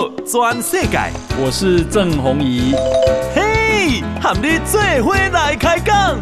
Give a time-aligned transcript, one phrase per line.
[0.00, 0.98] 道全世界，
[1.38, 2.74] 我是郑弘仪。
[3.34, 6.18] 嘿，和你做伙来开讲。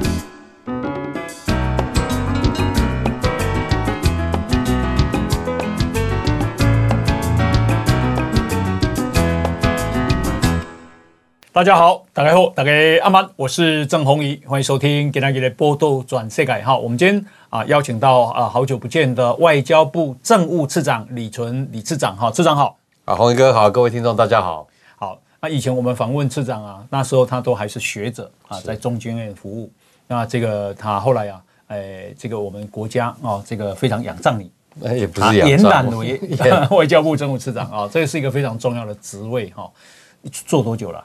[11.53, 12.73] 大家好，大家好，大家
[13.05, 16.53] 阿曼，我是郑弘仪，欢迎收听今天的报道全世界。
[16.65, 22.77] 哈，我们今天啊邀请到啊好久不见的外交部政务次长李纯李次长，哈，次长好。
[23.09, 24.69] 啊，弘仪哥好，各位听众大家好。
[24.97, 29.73] 好，那以前我们访问次长啊，那时候他都还是学者啊，在中经院服务。
[30.07, 34.51] 那这个他后来啊，哎，这个我们国家啊，这个非常仰仗你，
[34.85, 36.21] 哎，也不是仰仗， 延揽为
[36.69, 39.71] 外交部政务次长啊，这个是一个非常重要的职位哈。
[40.21, 41.03] 你做多久了？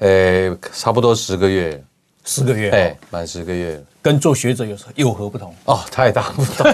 [0.00, 1.82] 呃，差不多十个月，
[2.26, 5.54] 十个月，哎，满十个月，跟做学者有有何不同？
[5.64, 6.70] 哦，太大不同。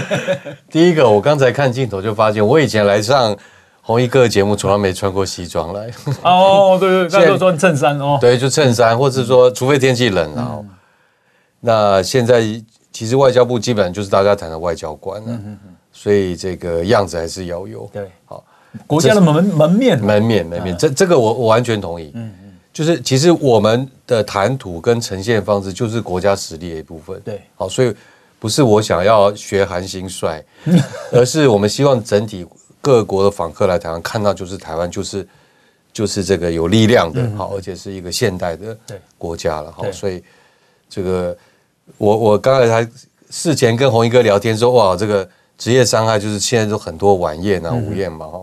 [0.72, 3.36] 第一个，我刚才看镜头就发现，我以前来上
[3.82, 5.90] 弘仪哥的节目，从来没穿过西装来。
[6.22, 8.18] 哦，对对，那时候穿衬衫哦。
[8.22, 10.56] 对，就衬衫，或者说，除非天气冷啊。
[10.58, 10.68] 嗯、
[11.60, 12.42] 那现在
[12.92, 17.88] 其实外交部基本上就是大家谈的外交官了，嗯嗯嗯，所以这个样子还是要有。
[17.92, 18.44] 对，好，
[18.86, 22.12] 国家的门门面，门面门面，这这个我我完全同意。
[22.14, 22.32] 嗯。
[22.72, 27.20] 就是其实我们的谈吐跟呈现方式，就是国家实力的一部分。
[27.24, 27.92] 对，好，所以
[28.38, 30.42] 不是我想要学韩星帅，
[31.10, 32.46] 而是我们希望整体
[32.80, 35.26] 各国的访客来台湾看到，就是台湾就是
[35.92, 38.76] 就是这个有力量的，好，而且是一个现代的
[39.18, 39.72] 国家了。
[39.72, 40.22] 好，所以
[40.88, 41.36] 这个
[41.98, 42.88] 我我刚才还
[43.30, 45.28] 事前跟弘一哥聊天说，哇，这个
[45.58, 48.40] 职业伤害就是现在都很多晚宴啊、午宴嘛，哈。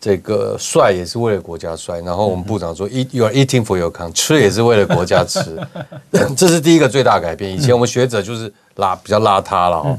[0.00, 5.60] 这个帅也是为了国家帅，然后我们部长说，eat you are eating for your country，吃也是为了国家吃，
[6.36, 7.52] 这是第一个最大改变。
[7.52, 9.98] 以前我们学者就是邋比较邋遢了哈，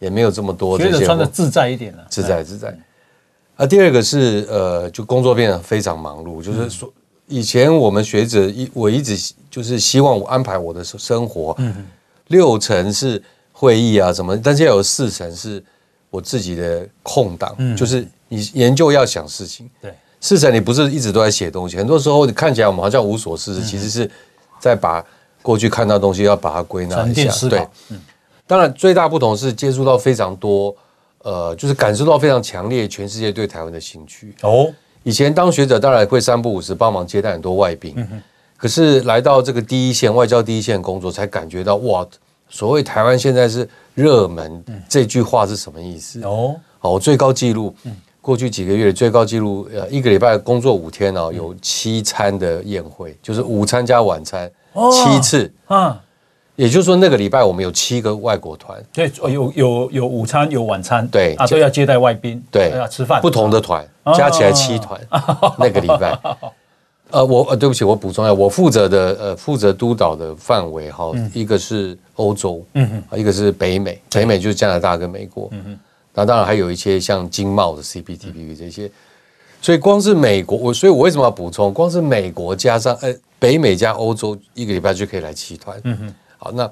[0.00, 0.92] 也没有这么多这些。
[0.94, 2.76] 学者穿的自在一点了，自在自在。
[3.54, 6.92] 啊，第二个是呃，就工作变得非常忙碌，就是说
[7.28, 11.86] 以前我们学者一我一直就是希望我安排我的生活，嗯。
[12.26, 13.22] 六成是
[13.52, 15.62] 会议啊什么，但是要有四成是
[16.10, 17.76] 我自己的空档，嗯。
[17.76, 18.04] 就是。
[18.32, 24.08] 你研究要想事情，对，四成你不是一直都在写东西，很多时候你看起来我们好像无所事事，其实是
[24.60, 25.04] 在把
[25.42, 27.66] 过去看到东西要把它归纳一下，对，
[28.50, 30.74] 当然最大不同是接触到非常多，
[31.22, 34.34] 呃，就是感受到非常强烈全世界对台湾的兴趣。
[34.42, 34.66] 哦。
[35.04, 37.94] 以前当学者当然会三不五时帮忙接待很多外宾，
[38.56, 42.04] 可是来到这个第一线外交第一线工作，才感觉到哇，
[42.48, 46.20] 所谓台湾现在是热门这句话是什么意思？
[46.24, 46.56] 哦？
[46.80, 47.72] 好，最高纪录。
[48.20, 54.50] 过去几个月最高纪录，呃，一个礼拜工作五天哦，有七餐的宴会，就是午餐加晚餐
[54.92, 55.96] 七次，嗯，
[56.60, 63.82] 也就是说那个礼拜我们有七个外国团，对，有有有午餐有晚餐，对啊，都要接待外宾，对，要吃饭，不同的团
[64.14, 65.00] 加起来七团，
[65.58, 66.18] 那个礼拜，
[67.12, 75.78] 呃，我呃对不起，我补充一下，我负责的呃负责督导的范围哈，一个是欧洲，嗯嗯，一个是北美，北美就是加拿大跟美国，嗯嗯。
[76.12, 78.90] 那当然还有一些像经贸的 CPTPP 这些，
[79.62, 81.72] 所以光是美国，我所以，我为什么要补充？
[81.72, 85.80] 光是美国加上呃北美加欧洲，一个礼拜就可以来七团。
[85.84, 86.68] 嗯哼，好，那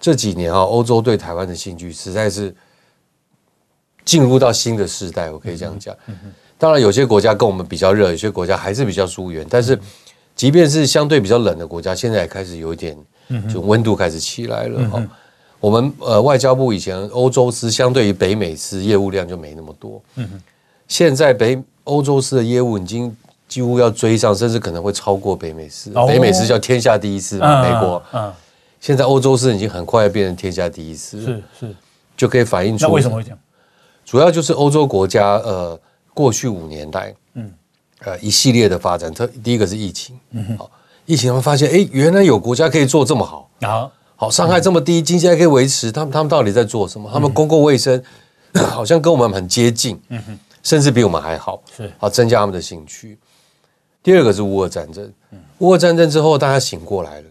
[0.00, 2.54] 这几年啊，欧洲对台湾的兴趣实在是
[4.04, 5.94] 进入到新的时代，我可以这样讲。
[6.56, 9.76] 当然有些国家跟我们比较热，有些国家还是比较疏远，但是
[10.36, 12.96] 即便是相对比较冷的国家，现在也开始有一点，
[13.52, 15.02] 就温度开始起来了哈。
[15.58, 20.40] 我们呃外交部以前欧洲司相对于北美司业务量就没那么多，嗯哼，
[20.88, 23.14] 现在北欧洲司的业务已经
[23.48, 25.90] 几乎要追上，甚至可能会超过北美司。
[26.08, 28.32] 北美司叫天下第一司嘛，美国，嗯，
[28.80, 31.76] 现在欧洲是已经很快要变成天下第一司，是是，
[32.16, 33.38] 就可以反映出那为什么会这样？
[34.04, 35.78] 主要就是欧洲国家呃
[36.14, 37.52] 过去五年来，嗯，
[38.00, 40.70] 呃一系列的发展，特第一个是疫情，嗯哼，好，
[41.06, 43.48] 疫情他们发现，哎，原来有国家可以做这么好。
[43.60, 43.90] 啊。
[44.16, 47.08] 好，伤害这么低，经济还可以维持，他们他们到底在做什么？
[47.10, 48.02] 他们公共卫生
[48.70, 51.90] 好像跟我们很接近，嗯哼，甚至比我们还好，是。
[51.96, 53.18] 好增加他们的兴趣。
[54.02, 55.10] 第二个是乌俄战争，
[55.58, 57.28] 乌俄战争之后大家醒过来了，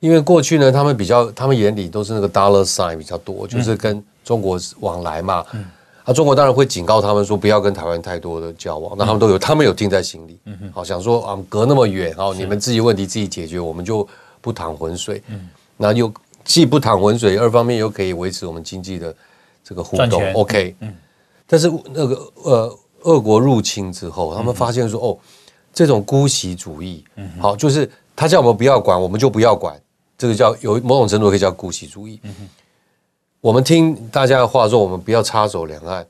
[0.00, 5.64] 因为过去呢，他们比较他们眼里都是那个 dollar sign 比较多，就是跟中国往来嘛，嗯，
[6.04, 14.06] 啊，中国当然会警告他们说不要跟台湾太多的交往，那他们都有，他们有听在心里，嗯哼，好想说啊，隔那么远，好，你们自己问题自己解决，我们就
[14.40, 15.48] 不淌浑水，嗯。
[15.76, 16.12] 那又
[16.44, 19.14] 既不淌浑水，二方面又可以维持我们经济的
[19.64, 20.74] 这个互动，OK。
[20.80, 20.94] 嗯。
[21.46, 25.18] 但是那个呃，俄国入侵之后，他们发现说，哦，
[25.72, 29.74] 这种姑息主义，嗯，好，就是他叫我们不要管，我们就不要管，
[30.20, 32.20] 这个叫有某种程度可以叫姑息主义。
[32.24, 32.34] 嗯。
[33.40, 36.06] 我们听大家的话说，我们不要插手两岸，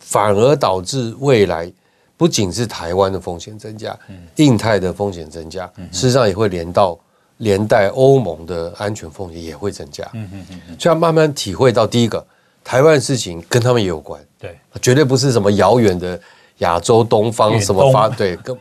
[0.00, 1.72] 反而导致未来。
[2.14, 3.98] 不仅是台湾的风险增加，
[4.36, 6.96] 印太的风险增加，事实上也会连到
[7.38, 10.08] 连带欧盟的安全风险也会增加。
[10.12, 12.24] 嗯嗯嗯，所以要慢慢体会到，第一个，
[12.62, 16.20] 台湾的事情跟他们也有关，对，绝对不是什么遥远的
[16.58, 18.56] 亚洲东方什么发，对，跟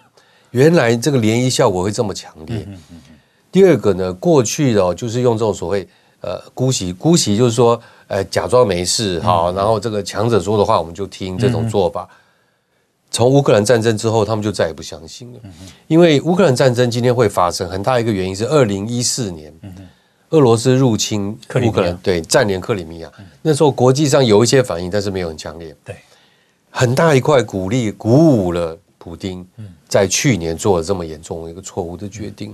[0.50, 2.68] 原来这个涟漪效果会这么强烈。
[3.52, 5.88] 第二个呢，过去的就是用这种所谓
[6.22, 12.08] 呃姑息，姑息就是说，呃，假装没事哈，然后这个强者说的话我们就听这种做法。
[13.14, 15.40] 从乌克兰战争之后，他们就再也不相信了，
[15.88, 19.54] 因为乌克兰战争今天会发生很大一个原因是二零一四年，
[20.30, 23.12] 俄罗斯入侵乌克兰，对，占领克里米亚，
[23.42, 25.94] 那时候国际上有一些反应，但是没有很强烈，对，
[26.70, 29.46] 很大一块鼓励鼓舞了普丁，
[29.90, 32.54] 在去年做了这么严重的一个错误的决定。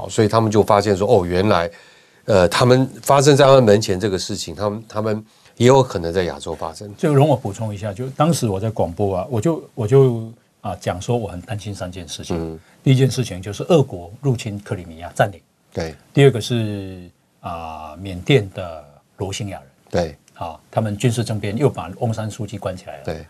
[0.00, 1.70] 好，所以他们就发现说，哦，原来，
[2.24, 5.22] 呃，他们发生在他们门前这个事情，他们他们
[5.56, 6.90] 也有可能在亚洲发生。
[6.96, 10.32] 就容我补充一下，就当时我在广播啊，我就我就
[10.62, 12.34] 啊讲说，我很担心三件事情。
[12.38, 15.38] 嗯，第一件事情就是俄国入侵克里米亚占领，
[15.74, 15.94] 对。
[16.14, 17.10] 第二个是
[17.40, 18.82] 啊，缅甸的
[19.18, 20.16] 罗兴亚人，对。
[20.34, 23.26] 啊，他们军事政变又把翁山书记关起来了，对。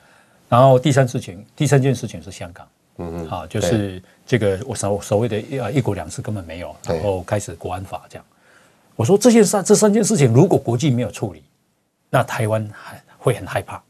[0.49, 2.69] 然后第三事情，第三件事情是香港。
[2.99, 4.01] 嗯，好，就是
[4.31, 8.25] 这个我所所谓的啊一国两制根本没有，然后开始国安法这样。
[8.95, 11.43] 我说这件事这三件事情，如果国际没有处理，
[12.09, 13.83] 那台湾还会很害怕，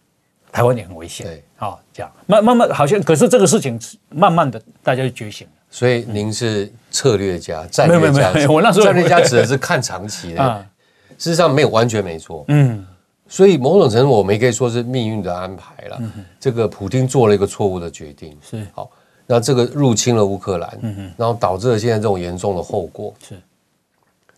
[0.51, 1.27] 台湾也很危险。
[1.27, 3.79] 对，好，这样慢慢慢好像，可是这个事情
[4.09, 5.53] 慢慢的大家就觉醒了。
[5.69, 10.67] 所以您是策略家、战略家，我那时候战略家指的是看长期的，
[11.19, 12.47] 事实上没有完全没错。
[12.49, 12.83] 嗯，
[13.29, 15.99] 所以某种程度我们也可以说是命运的安排了。
[16.01, 18.91] 嗯这个普京做了一个错误的决定，是好。
[19.31, 23.15] 那这个入侵了乌克兰，然后导致了现在这种严重的后果。
[23.23, 23.41] 是，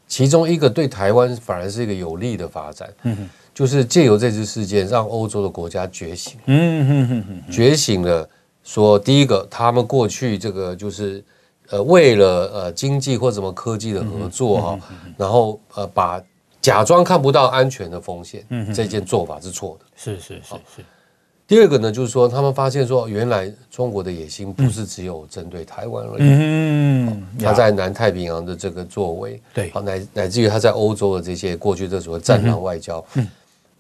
[0.07, 2.93] 其中一个对台湾反而是一个有利的发展。
[3.05, 6.39] 嗯就是借由这次事件，让欧洲的国家觉醒。
[6.47, 8.29] 嗯觉醒了，
[8.65, 11.25] 说第一个，他们过去这个就是
[11.71, 14.79] 呃，为了呃经济或什么科技的合作哈，
[15.17, 16.23] 然后呃把
[16.61, 18.45] 假装看不到安全的风险，
[18.75, 19.87] 这件做法是错的。
[19.97, 20.85] 是是是是。
[21.53, 26.23] 第二个呢，就是说他们发现说，原来中国的野心不是只有针对台湾而已。
[26.23, 33.29] 嗯，他在南太平洋的这个作为，对，好乃乃至于他在欧洲的这些过去这所谓战狼外交，嗯，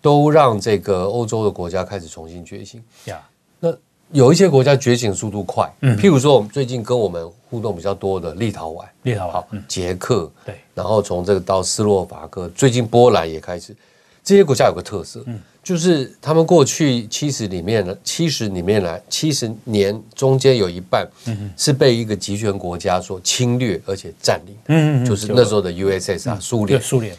[0.02, 2.78] 都让这个欧洲的国家开始重新觉醒。
[3.06, 3.18] 呀，
[3.58, 3.74] 那
[4.10, 13.74] 有一些国家觉醒速度快，嗯，譬如说我们最近跟我们互动比较多的立陶宛、立陶宛、捷克，对，然后从这个到斯洛伐克，最近波兰也开始，
[14.22, 15.40] 这些国家有个特色，嗯。
[15.62, 21.08] 就是他们过去七十里面的七十里面来七十年中间有一半，
[21.56, 27.16] 是被一个集权国家所侵略而且占领，嗯，就是那时候的 USSR 苏联，苏联。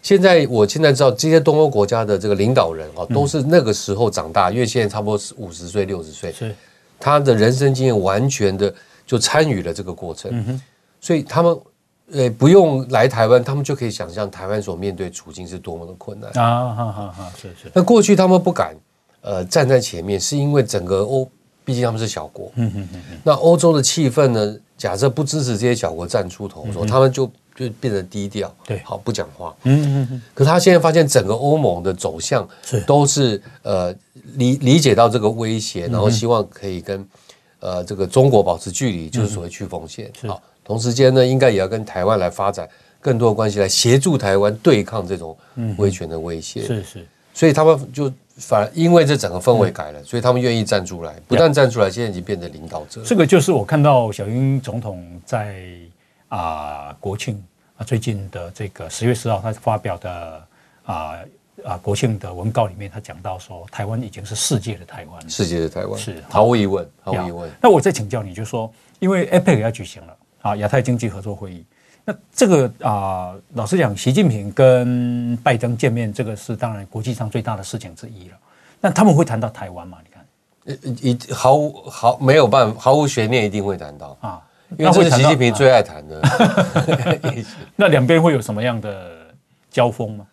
[0.00, 6.54] 现在我现在知道这些东欧国家的这个领导人啊，都是那个时候长大，因为现在差不多是五十岁六十岁，是
[6.98, 8.74] 他的人生经验完全的
[9.06, 10.60] 就参与了这个过程，
[11.00, 11.54] 所以他们。
[12.12, 16.74] 呃，不用来台湾，他们就可以想象台湾所面对处境是多么的困难啊！
[16.74, 17.70] 哈哈哈，是是。
[17.74, 18.74] 那过去他们不敢
[19.20, 21.28] 呃站在前面，是因为整个欧，
[21.64, 22.50] 毕竟他们是小国。
[22.54, 23.18] 嗯嗯嗯。
[23.22, 24.56] 那欧洲的气氛呢？
[24.78, 29.52] 假设不支持这些小国站出头，说他们就就变得低调，对，好不讲话。
[29.64, 30.22] 嗯嗯嗯。
[30.32, 32.48] 可是他现在发现整个欧盟的走向
[32.86, 33.92] 都是呃
[34.36, 37.04] 理理解到这个威胁，然后希望可以跟
[37.58, 40.10] 呃这个中国保持距离，就是所谓去风险。
[40.26, 40.40] 好。
[40.68, 42.68] 同时间呢，应该也要跟台湾来发展
[43.00, 45.34] 更多的关系，来协助台湾对抗这种
[45.78, 46.60] 威权的威胁。
[46.60, 53.02] 是是，所以他们就反而因为这整个氛围改了，所以他们愿意站出来，不但站出来，现在已经变成领导者。
[53.02, 55.64] 这个就是我看到小英总统在
[56.28, 57.42] 啊国庆
[57.78, 60.46] 啊最近的这个十月十号他发表的
[60.84, 61.14] 啊
[61.64, 67.50] 啊国庆的文告里面，他讲到说，台湾已经是世界的台湾，世界的台湾是毫无疑问，毫无疑问。
[67.62, 70.14] 那我再请教你，就说因为 APEC 要举行了。
[70.40, 71.64] 啊，亚太经济合作会议，
[72.04, 78.36] 那这个啊、呃，老实讲，习近平跟拜登见面，这个是当然国际上最大的事情之一了。
[78.80, 79.98] 那他们会谈到台湾吗？
[80.64, 84.40] 你看，一毫无毫没有办法，毫无悬念，一定会谈到啊，
[84.78, 86.22] 因为这是习近平最爱谈的。
[87.74, 89.10] 那两边会有什么样的
[89.70, 90.26] 交锋吗？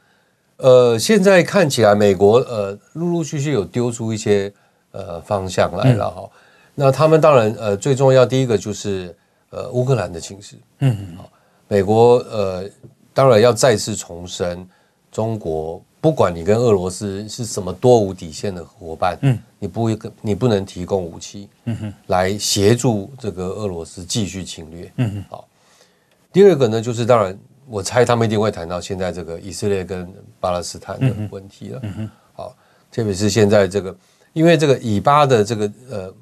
[0.58, 4.54] 呃，现在看起来，美国呃，陆陆续续有丢出一些
[4.92, 6.22] 呃方向来了哈。
[6.22, 6.30] 嗯、
[6.76, 9.14] 那他们当然呃，最重要第一个就是。
[9.56, 11.30] 呃，乌克兰的情势，嗯嗯，好，
[11.70, 12.70] 美国呃，
[13.14, 14.68] 当然要再次重申，
[15.10, 25.48] 中国不管你跟俄罗斯是什么多无底线的伙伴，嗯，你不会，你不能提供武器，嗯哼，来协助这个俄罗斯继续侵略，嗯哼，好。
[26.34, 30.06] 第二个呢，就是当然，我猜他们一定会谈到现在这个以色列跟
[30.38, 32.54] 巴勒斯坦的问题了，嗯哼，好，
[32.92, 33.96] 特别是现在这个，
[34.34, 36.14] 因为这个以巴的这个呃。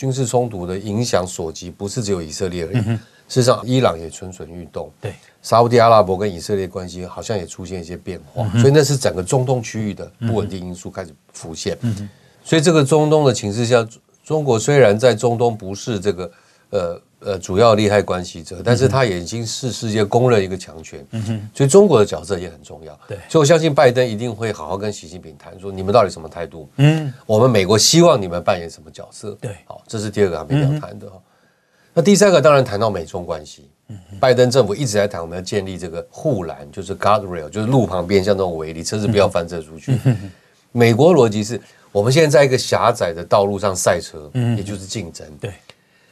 [0.00, 2.82] 军事冲突的影响所及，不是只有以色列而已。
[2.86, 2.96] 嗯、
[3.28, 4.90] 事实上，伊朗也蠢蠢欲动。
[4.98, 11.76] 对，沙乌地阿拉伯跟以色列关系好像也出现一些变化，嗯、所以那是整个中东区域的不稳定因素开始浮现。
[11.82, 12.08] 嗯、
[12.42, 13.86] 所以这个中东的情势下，
[14.24, 16.32] 中国虽然在中东不是这个
[16.70, 17.02] 呃。
[17.22, 26.68] 呃，主要利害关系者，但是他也已经是世界公认一个强权，嗯哼，所以中国的角色也很重要，对，所以我相信拜登一定会好好跟习近平谈，说你们到底什么态度？
[26.76, 29.36] 嗯，我们美国希望你们扮演什么角色？
[29.40, 31.20] 对，好，这是第二个还没要谈的哈。
[31.92, 39.98] 那第三个当然谈到美中关系，嗯，拜登政府一直在谈我们要建立这个护栏，就是 guardrail，就是路旁边像这种围篱，车子不要翻车出去。
[40.72, 41.60] 美国逻辑是
[41.92, 45.52] 我们现在在一个狭窄的道路上赛车，嗯，也就是竞争，对。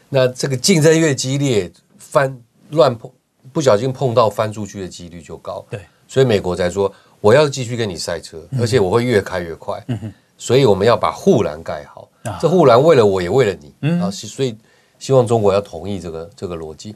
[0.08, 2.38] 那这个竞争越激烈，翻
[2.70, 3.10] 乱碰
[3.52, 5.64] 不小心碰到翻出去的几率就高。
[5.70, 9.82] 对，所以美国才说我要继续跟你赛车，而且我会越开越快。
[9.88, 12.08] 嗯哼，所以我们要把护栏盖好。
[12.40, 13.74] 这护栏为了我也为了你。
[13.82, 14.56] 嗯，啊，所以
[14.98, 16.94] 希望中国要同意这个这个逻辑。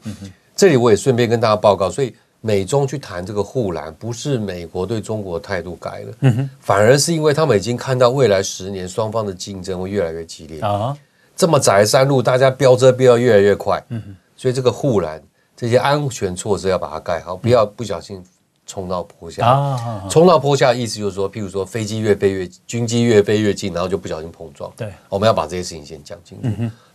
[0.55, 10.95] 这里我也顺便跟大家报告，所以美中去谈这个护栏，不是美国对中国的态度改了，反而是因为他们已经看到未来十年双方的竞争会越来越激烈啊。
[11.35, 15.21] 这么窄的山路，大家飙车飙得越来越快，嗯哼，所以这个护栏
[15.55, 18.23] 这些安全措施要把它盖好，不要不小心
[18.65, 20.07] 冲到坡下啊！
[20.09, 24.71] 冲到坡下的意思就是说，譬如说飞机越飞越，军机越飞越近，然后就不小心碰撞。
[24.77, 26.47] 对，我们要把这些事情先讲清楚。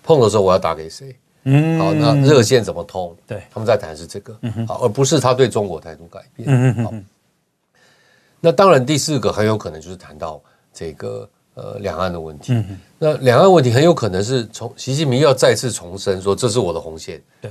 [0.03, 1.15] 碰的时候我要打给谁？
[1.45, 3.15] 嗯，好，那热线怎么通？
[3.27, 6.49] 对，他们在谈是这个，好，而不是他对中国态度改变。
[6.49, 6.93] 嗯好，
[8.41, 10.41] 那当然第四个很有可能就是谈到
[10.73, 11.29] 这个。
[11.59, 17.51] 呃，两岸的问题，嗯、那两岸问题很有可能是从习近平要再次重申说，这是我的红线，对，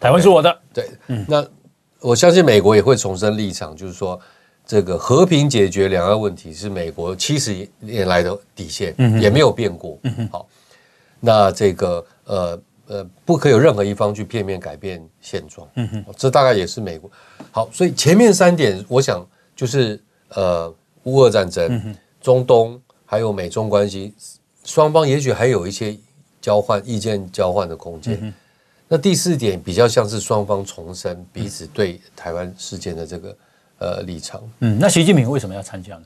[0.00, 1.46] 台湾是我的，对，嗯、那
[2.00, 4.18] 我相信美国也会重申立场，就是说
[4.66, 10.48] 这个和平解决两岸问题是美国七十年来的底线，嗯、也没有变过，嗯、好，
[11.20, 17.08] 那这个呃呃，不可以有任何一方去片面改变现状，嗯哼，这大概也是美国。
[17.52, 22.80] 好，所以前面三点，我想就是呃，乌俄战争，嗯、哼中东。
[23.14, 24.12] 还有美中关系，
[24.64, 25.96] 双方也许还有一些
[26.40, 28.18] 交换意见、交换的空间。
[28.20, 28.34] 嗯、
[28.88, 33.36] 那第四点比较像是双方重申彼此对台湾事件的这个
[33.78, 34.42] 呃立场。
[34.58, 36.02] 嗯，那习近平为什么要参加呢？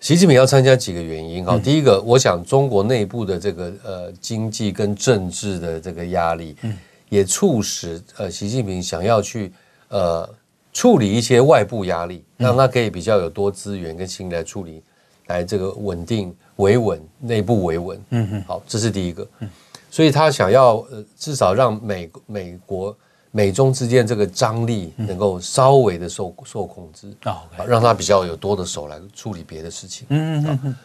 [0.00, 6.76] 习近平要参加几个原因哈，嗯、第一个，我想中国内部的这个呃经济跟政治的这个压力，嗯、
[7.10, 9.52] 也促使呃习近平想要去
[9.86, 10.28] 呃
[10.72, 14.82] 处理一些外部压力，让他可以比较有多资源跟心来处理。
[15.28, 19.48] 来这个稳定维稳，内部维稳，嗯嗯，好，这是第一个，嗯，
[19.90, 22.94] 所以他想要呃，至少让美美国
[23.30, 30.76] 美中之间这个张力能够稍微的受受控制啊，让他比较有多的手来处理别的事情，嗯嗯嗯。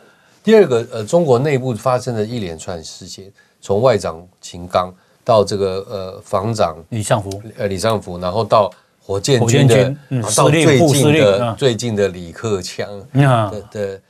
[0.44, 3.29] 第二个呃，中国内部发生的一连串事件，
[3.60, 4.94] 从外长秦刚
[5.25, 9.94] 到这个呃防长李尚福，呃李尚福，然后到火箭军的，
[10.36, 14.01] 到最近的最近的李克强的的。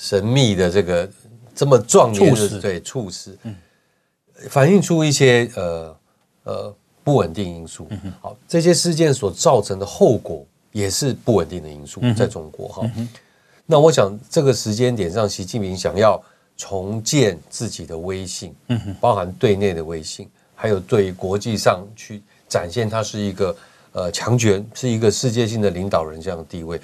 [0.00, 1.10] 神秘的这个
[1.56, 3.36] 这么壮烈的对猝死，
[4.48, 5.96] 反映出一些呃
[6.44, 7.88] 呃不稳定因素。
[8.20, 12.90] 好，这些事件所造成的后果也是不稳定的因素，在中国哈。
[13.66, 16.22] 那我想这个时间点上，习近平想要
[16.56, 18.54] 重建自己的威信，
[19.00, 23.56] 包含对内的威信，还有对国际上去展现他是一个
[23.92, 26.80] 呃强权，是一个世界性的领导人这样的地位，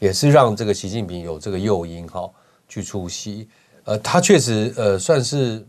[0.00, 2.28] 也是让这个习近平有这个诱因哈。
[2.68, 3.48] 去出席，
[3.84, 5.64] 呃，他确实，呃，算是，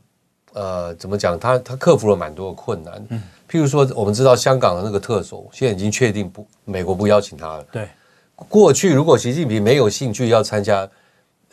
[0.54, 1.40] 呃，怎么讲？
[1.40, 3.06] 他他克服了蛮多的困难。
[3.10, 7.66] 嗯，譬如说，我们知道香港的那个特首，现在已经确定不，美国不邀请他了。
[7.72, 7.88] 对，
[8.36, 10.90] 过去如果习近平没有兴趣要参加，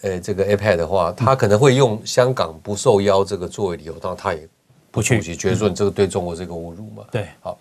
[0.01, 4.49] 呃，这个 APEC 的话，他可能会用香港不受邀这个作为理由，当然他也
[4.91, 7.05] 不出席，觉得说你这个对中国是一个侮辱嘛。
[7.11, 7.59] 对，好，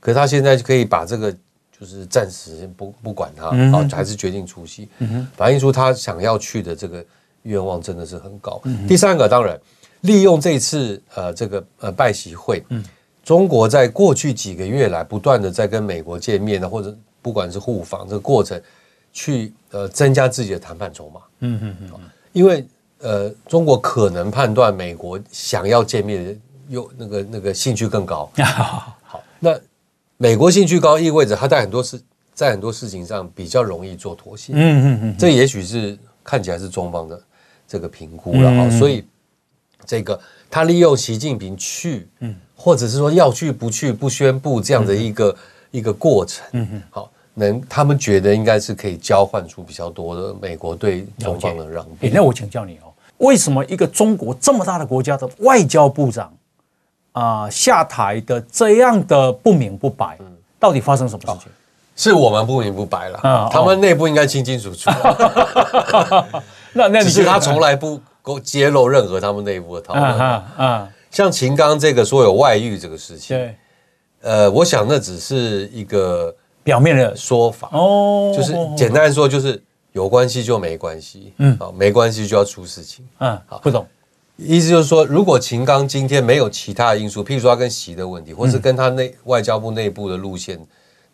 [0.00, 1.34] 可是他现在就可以把这个。
[1.78, 7.04] 就是暂时不不管他，嗯、哼还是决定出席，嗯、反映出他想要去的这个
[7.42, 8.58] 愿望真的是很高。
[8.64, 9.60] 嗯、第三个，当然
[10.00, 12.82] 利用这次呃这个呃拜习会，嗯、
[13.22, 18.58] 中国在过去几个月来不断的在跟美国见面的，或者不管是互访这个过程，
[19.12, 21.20] 去呃增加自己的谈判筹码。
[21.40, 21.90] 嗯嗯嗯，
[22.32, 22.66] 因为
[23.00, 26.36] 呃中国可能判断美国想要见面的
[26.68, 28.30] 又那个那个兴趣更高。
[29.04, 29.54] 好，那。
[30.18, 32.00] 美国兴趣高意味着他在很多事
[32.34, 37.20] 在很多事情上比较容易做妥协，嗯嗯嗯，这也许是看起来是中方的
[37.66, 39.04] 这个评估了哈，所以
[39.84, 40.18] 这个
[40.50, 45.36] 他利用习近平去，嗯，或者是说要去不去不宣布这样的一个
[45.70, 52.06] 一个过程，嗯嗯，好，能他们觉得应该是可以交换出比较多的美国对中方的让步。
[52.12, 56.32] 那我请教你哦，为什么一个中国这么大的国家的外交部长
[57.16, 60.18] 啊、呃、下台的这样的不明不白，
[60.60, 61.50] 到底发生什么事情？
[61.96, 64.90] 是我们不明不白了，嗯、他们内部应该清清楚楚。
[66.74, 67.98] 那那你是他从来不
[68.40, 70.04] 揭露任何他们内部的讨论。
[70.04, 73.56] 啊，啊像秦刚这个说有外遇这个事情，对，
[74.20, 83.86] 呃，我想那只是一个表面的说法哦，就是简单说就是有关系就没关系，嗯，好，没关系就要出事情，嗯，好，不懂，
[84.36, 90.58] 意思就是说，如果秦刚今天没有其他因素，譬如说他跟习的问题，或是跟他内外交部内部的路线。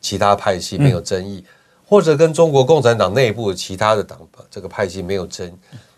[0.04, 1.44] 其他派系没有争议，嗯、
[1.88, 4.18] 或者跟中国共产党内部的其他的党
[4.50, 5.48] 这个派系没有争，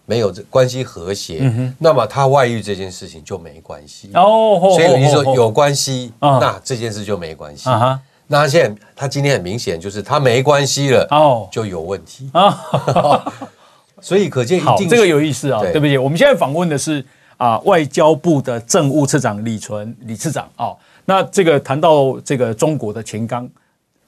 [0.05, 4.61] 没有这关系和谐，嗯、那么他外遇这件事情就没关系哦。
[4.77, 7.71] 所以你说有关系，哦、那这件事就没关系。
[7.71, 13.25] 啊、那他现在他今天很明显就是他没关系了，哦，就有问题啊。
[14.05, 17.03] 所以可见一定这个有意思啊，对，对不起，我们现在访问的是
[17.39, 20.75] 啊外交部的政务次长李纯李次长啊。
[21.07, 23.49] 那这个谈到这个中国的秦刚。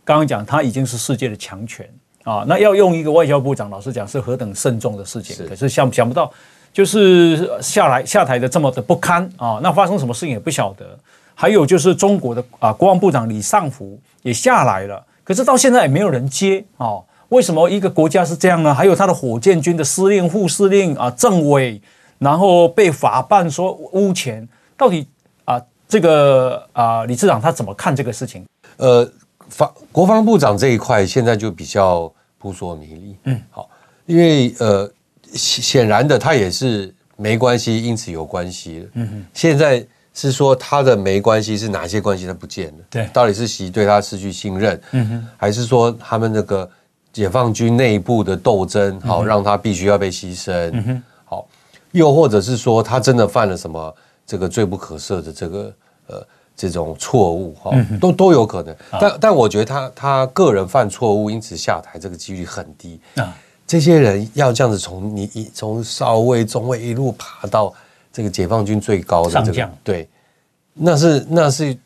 [0.05, 1.85] 刚刚讲他已经是世界的强权
[2.23, 5.35] 啊，那要用一个外交部长，老实讲是何等慎重的事情。
[5.35, 6.31] 是可是想想不到，
[6.73, 10.87] 就是下来下台的这么的不堪啊，那发生什么事情也不晓得。
[11.35, 17.03] 还有就是中国的啊国防部长李尚福也下来了，可是到现在也没有人接啊。
[17.29, 18.75] 为什么一个国家是这样呢？
[18.75, 21.81] 还有他的火箭军的司令、副司令啊、政委，
[22.19, 25.07] 然后被法办说污钱，到底
[25.45, 28.45] 啊这个啊李次长他怎么看这个事情？
[28.77, 29.09] 呃。
[29.49, 33.71] 法国防部长这一块现在就比较扑朔迷离，嗯，好，
[34.05, 34.91] 因为呃
[35.35, 46.69] 显然的他也是没关系，因此有关系，嗯哼，现在是说他的没关系是哪些关系他不见了，对，到底是习对他失去信任，嗯哼，还是说他们那个
[47.17, 51.47] 解放军内部的斗争，好让他必须要被牺牲，嗯，好，
[51.93, 53.95] 又或者是说他真的犯了什么
[54.27, 55.75] 这个罪不可赦的这个
[56.09, 56.27] 呃。
[56.59, 62.99] 这种错误哈，都都有可能，但但我觉得他他个人犯错误，因此下台这个几率很低。
[63.17, 63.37] 啊。
[63.67, 67.75] 这些人要这样子从你一从少尉、中尉一路爬到
[68.11, 70.09] 这个解放军最高的这个，对，
[70.73, 71.77] 那是那是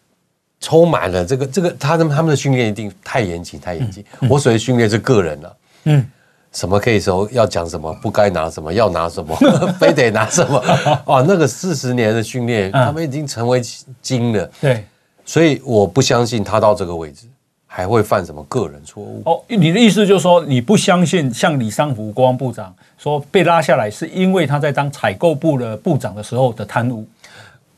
[0.61, 4.05] 充满了这个这个他们他们的训练一定太严谨太严谨。
[4.29, 6.07] 我所谓训练是个人了，嗯。
[6.53, 9.37] 什么可以说要讲什么，不该拿什么要拿什么，
[9.79, 10.61] 非得拿什么？
[11.07, 13.63] 哇，那个四十年的训练，他们已经成为
[14.03, 14.51] 精了。
[14.61, 14.85] 对，
[15.25, 17.29] 所以我不相信他到这个位置
[17.69, 19.23] 还会犯什么个人错误。
[19.27, 27.07] 哦，你的意思就是说，你不相信像李尚福国防部长说被拉下来是因为他在当采购部的部长的时候的贪污？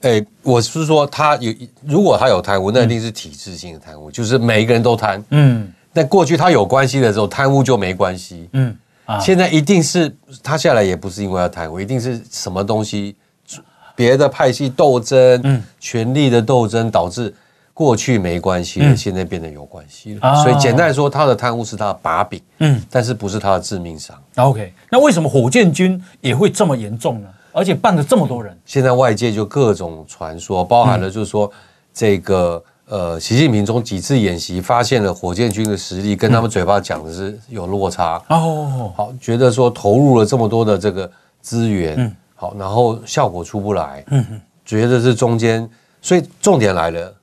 [0.03, 1.53] 哎，我是说他有，
[1.85, 5.25] 如果他有贪污，那一定是体制性的贪污，就是每一个人都贪。
[5.31, 5.73] 嗯。
[5.95, 8.49] 那过去他有关系的时候，贪污就没关系。
[8.55, 10.11] 嗯，啊，现在一定是
[10.43, 13.15] 他下来也不是因为要贪污，一定是什么东西，
[13.95, 17.35] 别的派系斗争，嗯，权力的斗争导致
[17.75, 20.43] 过去没关系的，现在变得有关系了。
[20.43, 24.17] 所以简单来说，他的贪污是他的把柄，嗯，但是不是他的致命伤。
[24.37, 27.29] OK，那为什么火箭军也会这么严重呢？
[27.53, 31.51] 而且办了这么多人，现在外界就各种传说，包含了就是说
[31.95, 32.62] 这个。
[32.87, 38.21] 呃，习近平从几次演习发现了火箭军的实力跟他们嘴巴讲的是有落差。
[38.29, 41.11] 哦，好，觉得说投入了这么多的这个
[41.41, 45.67] 资源，好，然后效果出不来，嗯哼，觉得是中间，
[46.03, 47.15] 所以重点来了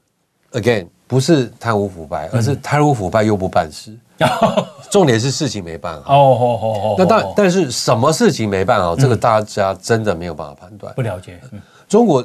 [0.53, 3.97] ，again，不是贪污腐败，而是贪污腐败又不办事，
[4.91, 11.41] 重点是事情没办好，哦哦哦，那但但是什么事情没办好，这个大家真的没有办法判断，不了解，
[11.87, 12.23] 中国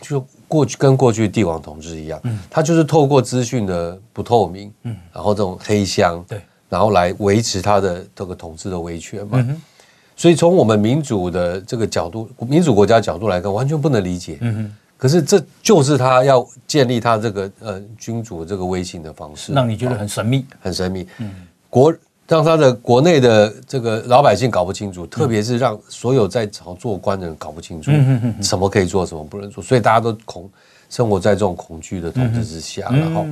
[0.00, 0.24] 就。
[0.48, 6.40] 过去跟过去帝王统治一样，嗯，他就是透过资讯的不透明，嗯，然后这种黑箱，对，
[6.70, 9.46] 然后来维持他的这个统治的威权嘛。
[10.16, 14.38] 所以从我们民主的这个角度，民主国家角度来看，完全不能理解。
[14.40, 21.08] 嗯哼，可是这就是他要建立他这个呃君主这个威信的方式，让你觉得很神秘，很神秘。
[21.16, 21.30] 嗯，
[21.70, 21.94] 国。
[22.30, 27.90] 让他的国内的这个老百姓搞不清楚，特别是让所有在朝做官的人搞不清楚，
[28.42, 30.50] 什么可以做，什么不能做，所以大家都恐
[30.90, 32.86] 生活在这种恐惧的统治之下。
[32.90, 33.24] 然后，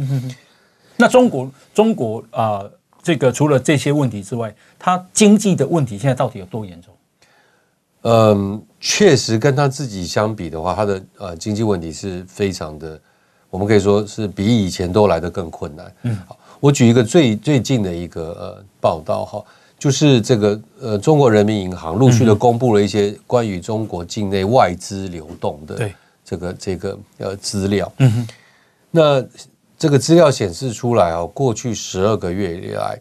[0.96, 2.64] 那中国中国啊，
[3.02, 6.94] 这个除了这些问题之外，它经济的问题现在到底有多严重？
[8.00, 13.00] 嗯，确实跟他自己相比的话，他的呃经济问题是非常的，
[13.50, 15.92] 我们可以说是比以前都来得更困难。
[16.02, 16.38] 嗯，好。
[16.58, 19.44] 我举一个最最近的一个呃报道哈，
[19.78, 25.90] 就是这个呃中国人民银行陆续的公布了一些关于中国境内外资流动的
[26.24, 27.92] 这个这个呃资料。
[27.98, 28.28] 嗯哼，
[28.90, 29.24] 那
[29.78, 32.98] 这个资料显示出来啊，过去十二个月以来，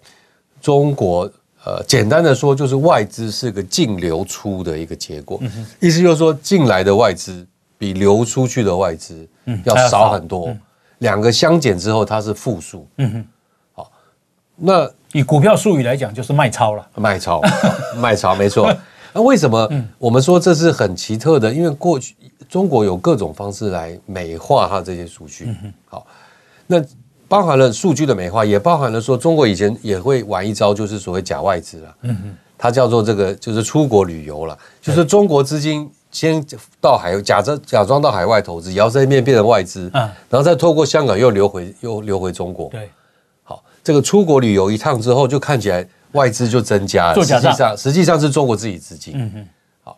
[0.62, 1.32] 中国
[1.66, 5.42] 呃简单的说就是外资是个净流出的一个结果。
[5.80, 7.46] 意思就是说进来的外资
[7.78, 9.28] 比流出去的外资
[9.64, 10.56] 要少很多，
[11.00, 12.88] 两个相减之后，它是负数。
[12.98, 13.26] 嗯哼，
[13.74, 13.92] 好，
[14.56, 16.88] 那以股票术语来讲，就是卖超了。
[16.96, 17.42] 卖超，
[18.00, 18.74] 卖超，没错。
[19.14, 21.52] 那为什么我们说这是很奇特的？
[21.52, 22.16] 因为过去
[22.48, 25.54] 中国有各种方式来美化它这些数据。
[25.88, 26.06] 好，
[26.68, 26.84] 那
[27.28, 31.96] 包含了数据的美化，也包含了说中国以前也会玩一招，就是所谓假外资了。
[32.02, 35.90] 嗯哼，它叫做这个，就是出国旅游了，就是中国资金。
[36.12, 36.42] 先
[36.80, 42.90] 到海假装假装到海外投资，摇身一变变成外资，嗯，然后再透过香港又流回又流回中国，对，
[43.44, 49.48] 好，这个出国旅游一趟之后，就看起来外资就增加了，实际上实际上是中国自己资金，嗯哼，
[49.84, 49.98] 好，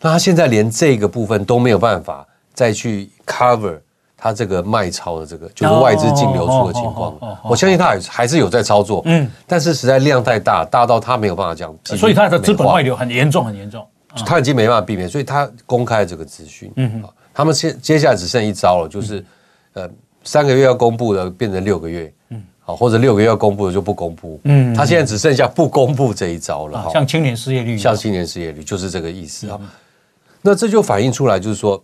[0.00, 3.80] 那他现在连这个部分都没有办法再去 cover
[4.20, 13.86] 他这个卖超的这个就是外资净流出的情况，我相信他还还是有在操作，嗯，但是实在量太大，大到他没有办法这样，所以他的资本外流很严重，很严重。
[14.26, 16.72] 他已经没办法避免，所以他公开了这个资讯。
[16.74, 19.24] 嗯，他们现接下来只剩一招了，就是
[19.74, 19.88] 呃
[20.24, 24.40] 三个月要公布的变成六个月，嗯，好，或者六个月要公布的就不公布。
[24.44, 26.88] 嗯，他现在只剩下不公布这一招了。
[26.92, 29.60] 像青年失业率，像青年失业率就是这个意思啊。
[30.42, 31.80] 那这就反映出来，就是说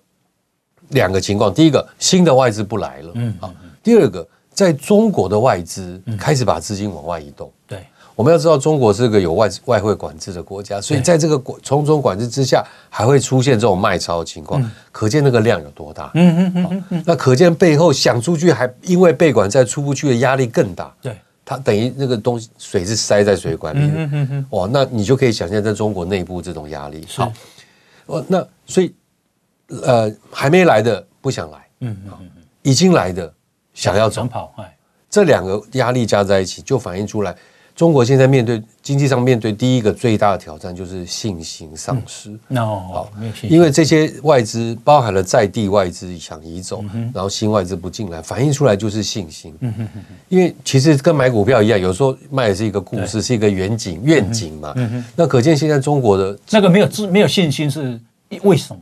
[0.91, 3.49] 两个情况：第一个，新的外资不来了，嗯，啊；
[3.83, 7.51] 第二个，在中国的外资开始把资金往外移动。
[7.67, 7.79] 对。
[8.17, 16.13] 我们要知道，中国是个有外外汇管制的国家，所以在这个管重重管制之下，还会出现这种卖超的情况，可见那个量有多大。
[16.15, 20.95] 嗯嗯嗯，那可见背后想出去，还因为被管在出不去的压力更大。
[21.03, 23.95] 对，它等于那个东西水是塞在水管里的。
[23.97, 27.05] 嗯嗯嗯，哇，那你就可以想象在中国内部这种压力。
[27.17, 27.33] 好，
[28.07, 28.95] 哦，那所以
[29.69, 33.33] 呃，还没来的不想来，嗯嗯嗯，已经来的
[33.73, 34.55] 想要走跑，
[35.11, 37.35] 这两个压力加在一起，就反映出来。
[37.77, 42.31] 中国现在面对经济上面对第一个最大的挑战就是信心丧失。
[42.51, 43.09] 哦，
[43.43, 49.53] 因为这些外资包含了在地外资想移走，然后新外资不进来，反映出来就是信心。
[50.29, 54.73] 因为其实跟买股票一样，有时候卖的是一个故事，是一个远景愿景嘛。
[55.17, 58.01] 那可见现在中国的那个没有自没有信心是
[58.43, 58.81] 为什么？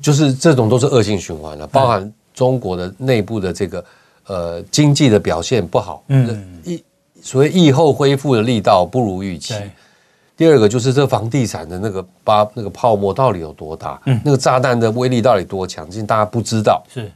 [0.00, 3.84] 就是这种都是恶性循环了，包含中国的内部的这个
[4.26, 6.02] 呃经济的表现不好。
[6.08, 6.82] 嗯，疫。
[7.22, 9.54] 所谓疫后恢复的力道不如预期。
[10.38, 14.00] 第二个就是这房地产的那个把那个泡沫到底有多大？
[14.06, 16.06] 嗯，那个炸弹的威力到底多强劲？
[16.06, 16.82] 大家不知道。
[16.88, 17.12] 是。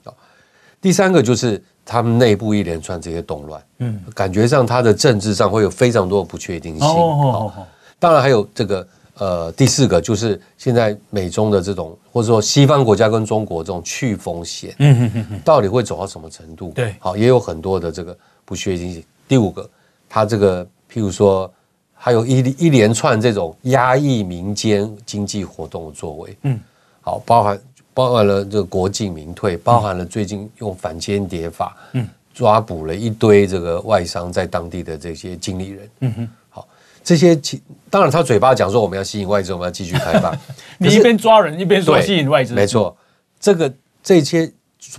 [0.79, 6.87] 第三个就是他们内部一连串这些动乱，嗯，感觉上他的政治上会有非常多的不确定性。
[6.87, 7.51] 哦，
[7.99, 8.87] 当然还有这个
[9.19, 16.73] 呃，第四个就是现在美中的这种或者说西方国家跟中国这种去风险，嗯嗯嗯，到底会走到什么程度？
[16.75, 19.03] 对，好，也有很多的这个不确定性。
[19.29, 19.69] 第五个。
[20.07, 21.53] 他这个，譬如说，
[21.93, 26.61] 还有一一连串这种压抑民间经济活动的作为，嗯，
[27.01, 27.61] 好，包含
[27.93, 36.69] 包含了这个国进民退，包含了最近用反间谍法，嗯，抓捕了一堆这个外商在当地的这些经理人，嗯哼，好，
[37.03, 37.61] 这些其
[37.95, 40.37] 当然他嘴巴讲说我们要吸引外资，我们要继续开放，
[40.79, 42.97] 你一边抓人一边说吸引外资，没错，
[43.39, 44.53] 这个这些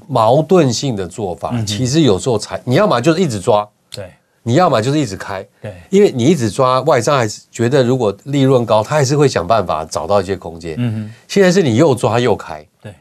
[0.07, 4.09] 矛盾性的做法，其实有时候才你要么就是一直抓，对。
[4.43, 10.75] 你要么就是一直开，对，因为你一直抓外商，还是觉得如果利润高，他还是会想办法找到一些空间。
[10.77, 12.93] 嗯哼，现在是你又抓又开，对，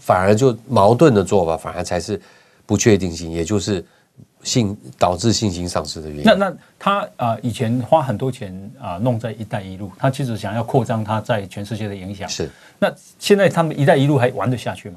[0.00, 2.20] 反而就矛盾的做法，反而才是
[2.66, 3.82] 不确定性，也就是
[4.48, 6.24] 信导致信心丧失的原因。
[6.24, 12.26] 那那他啊、呃，以前花很多钱啊、呃，弄在“一带一路”，他其实想要扩张他在全世界的影响。
[12.28, 14.96] 是，那现在他们“一带一路”还玩得下去吗？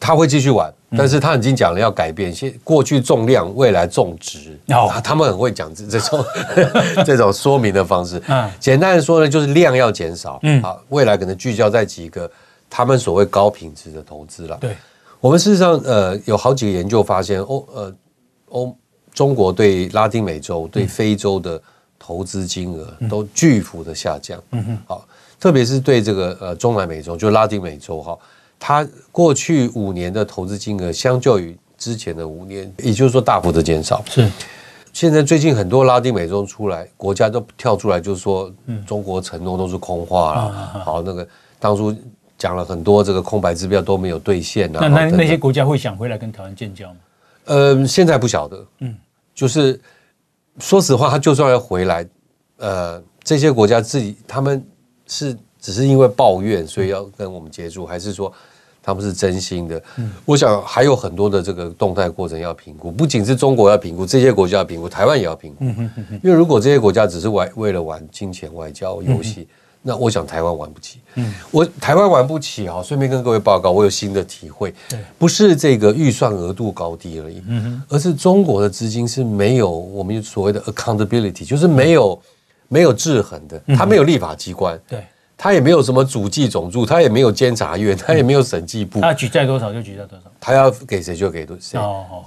[0.00, 0.68] 他会继续玩，
[0.98, 4.58] 但是他已经讲了要改变，现过去重量，未来重质。
[4.66, 6.24] 哦，他们很会讲这这种
[7.06, 8.20] 这种说明的方式。
[8.26, 10.40] 嗯，简单的说呢，就是量要减少。
[10.42, 12.28] 嗯，好，未来可能聚焦在几个
[12.68, 14.58] 他们所谓高品质的投资了。
[14.60, 14.76] 对，
[15.20, 17.94] 我们事实上呃有好几个研究发现，欧呃
[18.52, 18.74] 欧
[19.12, 21.60] 中国对拉丁美洲、对非洲的
[21.98, 24.42] 投资金额都巨幅的下降。
[24.52, 25.06] 嗯哼，好，
[25.38, 28.18] 特别是对这个呃中南美洲，就拉丁美洲哈。
[28.58, 34.02] 它过去五年的投资金额，相较于之前的五年，也就是说大幅的减少。
[34.06, 34.30] 是，
[34.92, 38.52] 现在最近很多拉丁美洲出来国家都跳出来，就是说，
[38.86, 40.82] 中国承诺都是空话了。
[40.84, 41.26] 好，那个
[41.58, 41.94] 当初
[42.38, 44.70] 讲了很多这个空白支票都没有兑现。
[44.72, 46.96] 那那那些国家会想回来跟台湾建交吗？
[47.44, 48.66] 呃，现在不晓得。
[48.80, 48.96] 嗯，
[49.34, 49.80] 就是
[50.58, 52.06] 说实话，他就算要回来，
[52.58, 54.64] 呃，这些国家自己他们
[55.06, 58.32] 是只是因为抱怨，所以要跟我们接触，还是说？
[58.84, 59.80] 他们是真心的，
[60.24, 65.64] 我想还有很多的这个动态过程要评估，不仅是中国要评估，这些国家要评估，台湾也要评估。
[66.20, 69.46] 因为如果这些国家只是为为了玩金钱外交游戏，
[69.82, 71.00] 那我想台湾玩不起。
[71.16, 72.82] 嗯，我台湾玩不起啊。
[72.82, 82.22] 顺便跟各位报告，我有新的体会，对，不是这个预算额度高低而已，嗯哼，而是中国的资金是没有我们所谓的 accountability，就是没有
[82.68, 85.04] 没有制衡的，它没有立法机关，对，
[85.36, 91.78] 它也没有什么主计总处，他也没有监察院，他也没有审计部，他举债多少就举债多少，它要给谁就给谁。
[91.78, 92.24] 哦哦，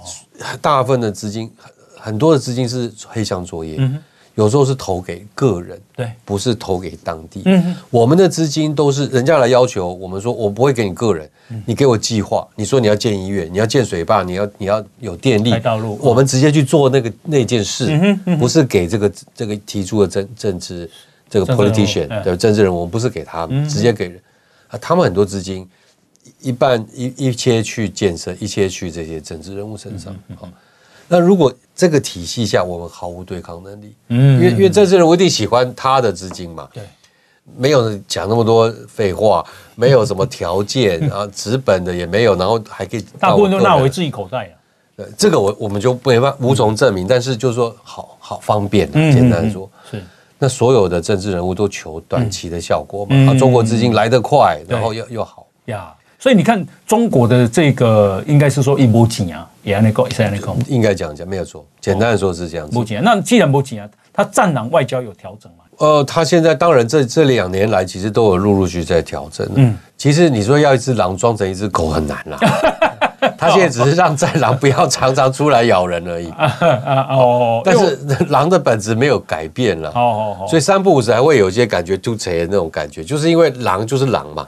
[0.60, 3.76] 大部分的资金很很多的资金是黑箱作业。
[3.78, 3.98] 嗯
[4.36, 7.42] 有时候是投给个人，对，不是投给当地。
[7.46, 11.28] 嗯，我们的资金都是人家来要求我们说，我不会给你个人，
[11.64, 12.46] 你给我计划。
[12.54, 20.88] 你说你要建医院，你要建水坝，你要你要有电力道路，我们直接去做那个那件事，不是给这个这个提出的政政治
[21.30, 24.20] 这个 politician 的政治人，我们不是给他们，直接给人
[24.68, 24.78] 啊。
[24.78, 25.66] 他们很多资金
[26.42, 30.14] 一半一一切去建设，一切去这些政治人物身上。
[31.08, 36.82] 那如果这个体系下我们毫无对抗能力，嗯，因为因为政治人物一定喜欢他的资金嘛，对，
[37.56, 44.54] 没有讲那么多废话，没有什么条件啊， 纸本的也没有，然后还可以 大部分都纳回自己口袋啊。
[44.96, 50.02] 对，这个我我们就没办法无从证明，但是就是说好好方便，简单说，是。
[50.38, 55.46] 那所有的政治人物都求短期的效果嘛，中国资金来得快，然后又又好。
[55.66, 55.94] 呀。
[56.18, 61.64] 所以你看，中国的这个应该是说一波紧啊，也那个，也那个，应该讲讲没有错。
[61.80, 62.72] 简单的说是这样子。
[62.74, 65.58] 不紧啊，那既然不紧啊，它战狼外交有调整吗？
[65.78, 69.46] 呃，他现在当然这这两年来其实都有陆陆续续在调整。
[69.56, 72.38] 嗯，其实你说要一只狼装成一只狗很难啦。
[73.36, 76.30] 他现在只是让战狼不要常常出来咬人而已。
[77.10, 77.98] 哦，但是
[78.30, 79.90] 狼的本质没有改变了。
[79.90, 84.46] 哦哦，所以三不五时还会有一些感觉突锤的那种感觉，就是因为狼就是狼嘛。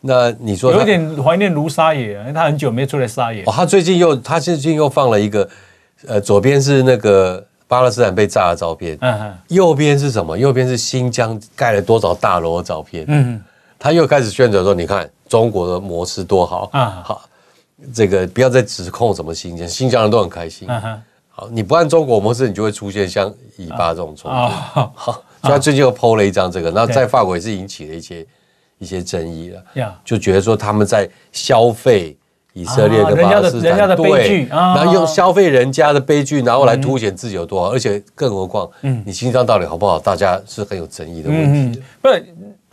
[0.00, 3.42] 那你说有点怀念卢沙野，因为他很久没出来撒野。
[3.42, 5.48] 哦，他最近又他最近又放了一个，
[6.06, 10.38] 呃，左边是那个巴勒斯坦被炸的照片，嗯哼，右边是什么？
[10.38, 13.44] 右边是新疆盖了多少大楼的照片，嗯哼，
[13.76, 17.28] 他又开始宣传说，你看中国的模式多好啊，好，
[17.92, 24.36] 这个不要再指控什么新疆，新疆人都很开心，嗯哼，好，你不按中国模式，你就会出现像以巴这种冲突，
[24.94, 28.24] 好，所以他最近又 PO 了一张这个，那在法国也是引起了一些。
[28.78, 32.16] 一些争议了.就觉得说他们在消费
[32.54, 39.98] 以色列跟巴勒斯坦，对，然后用消费人家的悲剧，然后来凸显自己有多好，而且更何况，嗯，你新疆到底好不好？
[39.98, 41.80] 大家是很有争议的问题。
[42.02, 42.26] 不是，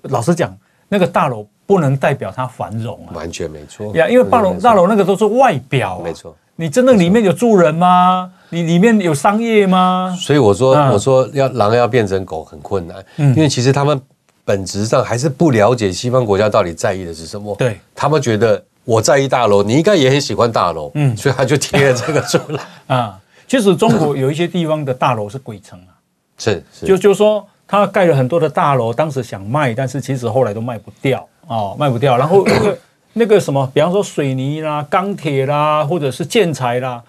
[0.04, 0.56] 老实讲，
[0.90, 3.96] 那个大楼不能代表它繁荣啊，完全没错。
[3.96, 6.36] 呀，因为大楼大楼那个都是外表，没错。
[6.56, 8.32] 你真的里面有住人吗？
[8.50, 10.16] 你里面有商业吗？
[10.20, 14.02] 所以我说，我说要狼要变成狗很困难，因为其实他们。
[14.46, 17.56] 本质上还是不了解西方国家到底在意的是什么。
[17.56, 22.62] 对，他们觉得我在意大楼，你应该也很喜欢大楼，嗯，所以他就贴了这个出来
[22.96, 23.20] 啊。
[23.48, 25.98] 其实中国有一些地方的大楼是鬼城啊，
[26.38, 32.16] 是，是就就是说他盖了很多的大楼，当时想卖，但是其实后来都卖不掉哦，卖不掉。
[32.16, 32.78] 然后 那个
[33.14, 37.02] 那个什么，比方说水泥啦、钢铁啦，或者是建材啦，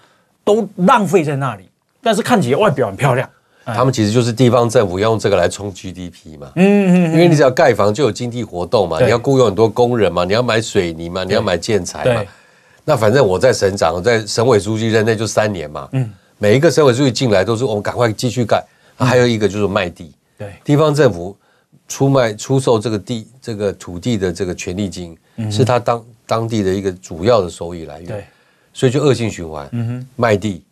[0.43, 1.69] 都浪费在那里，
[2.01, 3.29] 但是看起来外表很漂亮。
[3.75, 12.23] 他们其实就是地方政府要用这个来冲 GDP 嘛，嗯嗯，因为你只要盖房就有经济活动嘛，你要雇佣很多工人嘛，你要买水泥嘛，你要买建材嘛，
[12.85, 18.63] 那反正我在省长，我在省委书记任内就三年嘛，嗯，每一个省委书记进来都是我们赶快继续盖，
[18.95, 21.35] 还有一个就是卖地，对，地方政府
[21.89, 25.17] 出卖出售这个地这个土地的这个权利金，
[25.51, 28.23] 是他当当地的一个主要的收益来源，对，
[28.71, 30.63] 所以就恶性循环，嗯哼，卖地，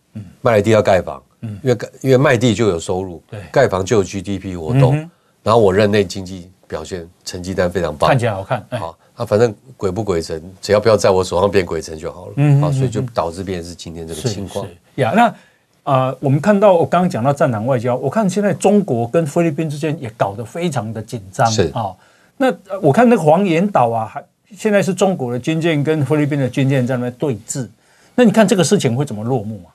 [0.42, 1.22] 卖了地要盖房。
[1.42, 4.96] 因为盖，因为卖地就有收入，对，盖房就有 GDP 活动，
[5.44, 14.68] 然后我任内经济表现成绩单非常棒，看起来好看，好，那反正鬼不鬼城，只要不要在我手上变鬼城就好了，嗯，好，所以就导致变成是今天这个情况。
[14.96, 15.36] 呀，那
[15.84, 21.72] 啊，我们看到我刚刚讲到战狼外交，我看现在中国跟菲律宾之间也搞得非常的紧张，是。
[21.76, 21.94] 啊，
[22.38, 24.24] 那我看那个黄岩岛啊，还
[24.56, 27.68] 现在是中国的军舰跟菲律宾的军舰在那边对峙，
[28.16, 29.70] 那你看这个事情会怎么落幕啊？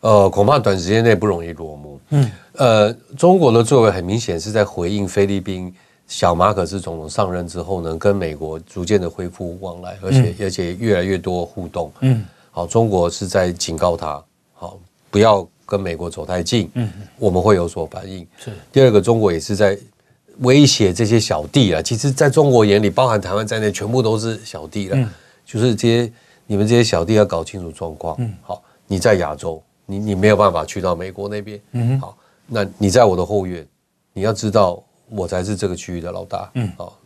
[0.00, 2.00] 呃，恐怕短时间内不容易落幕。
[2.10, 5.72] 嗯，呃，中国的作为很明显是在回应菲律宾
[6.06, 11.92] 小马可斯总统上任之后呢，跟美国逐渐的恢复往来，而且、嗯、而且越来越多互动。
[12.00, 14.78] 嗯，好，中国是在警告他，好，
[15.10, 16.70] 不要跟美国走太近。
[16.74, 18.26] 嗯，我们会有所反应。
[18.38, 18.50] 是。
[18.72, 19.78] 第二个，中国也是在
[20.38, 21.82] 威胁这些小弟啊。
[21.82, 24.96] 其实，在中国眼里，包含台湾在内，全部都是小弟了。
[24.96, 25.08] 嗯，
[25.44, 26.12] 就是这些
[26.46, 28.16] 你们这些小弟要搞清楚状况。
[28.18, 29.62] 嗯，好，你在亚洲。
[29.90, 33.66] 你你没有办法去到美国那边，嗯，好，那你在我的后院，
[34.12, 36.96] 你要知道我才是这个区域的老大，嗯，好，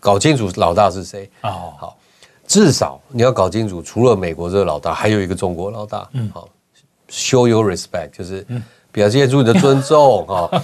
[0.00, 1.96] 搞清楚老大是谁，哦，好，
[2.46, 6.48] 至少你要搞清楚，除了美国这个老大，还有一个中国老大，嗯，好
[7.08, 8.44] ，show your respect，就是
[8.90, 10.62] 表现出你的尊重哈，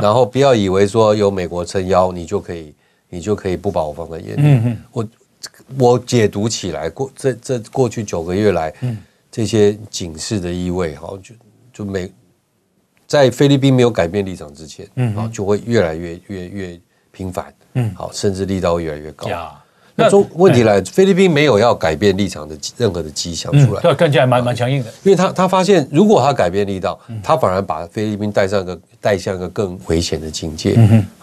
[0.00, 2.74] 然后不要以为说有美国撑腰，你就可以
[3.08, 4.40] 你就可以不把我放在眼里。
[4.42, 5.08] 嗯嗯，我
[5.78, 8.96] 我解读起来过这这过去九个月来，嗯，
[9.36, 11.34] 这些警示的意味哈，就
[11.70, 12.10] 就美
[13.06, 16.80] 在菲律宾没有改变立场之前，嗯，好，就会越来越越越
[17.12, 19.28] 频繁，嗯，好，甚至力道越来越高。
[19.94, 24.90] 那中问题来，菲律宾没有要改变立场的任何的迹象出来，对，看起来蛮蛮强硬的。
[25.02, 30.74] 因为他他发现，如果他改变力道，他反而把菲律宾带上个带向一个更危险的境界。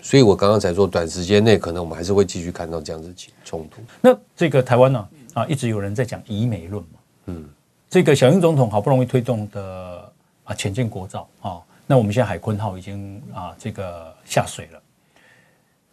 [0.04, 3.12] 所以我刚刚才说，短时间内可能我们还是会继续看到这样子
[3.44, 3.82] 冲突。
[4.02, 5.08] 那这个台湾呢？
[5.34, 7.00] 啊，一直有人在讲移美论嘛。
[7.26, 7.46] 嗯，
[7.94, 10.12] 这个小英总统好不容易推动的
[10.46, 14.82] 啊，潜舰国造啊，那我们现在海鲲号已经啊这个下水了。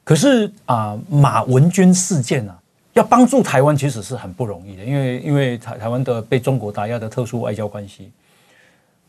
[0.03, 2.57] 可是啊，马文君事件呢？
[2.95, 8.11] 要帮助台湾其实是很不容易的，因为因为台台湾的被中国打压的特殊外交关系，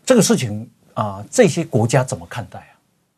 [0.06, 2.76] 这个事情啊，这些国家怎么看待啊？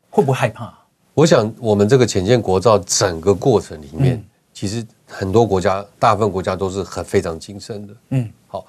[0.08, 0.84] 会不会害怕啊？
[1.14, 7.94] 我想，我们这个潜舰国造整个过程里面，嗯，其实很多国家，大部分国家都是很非常谨慎的。
[8.10, 8.64] 嗯，好，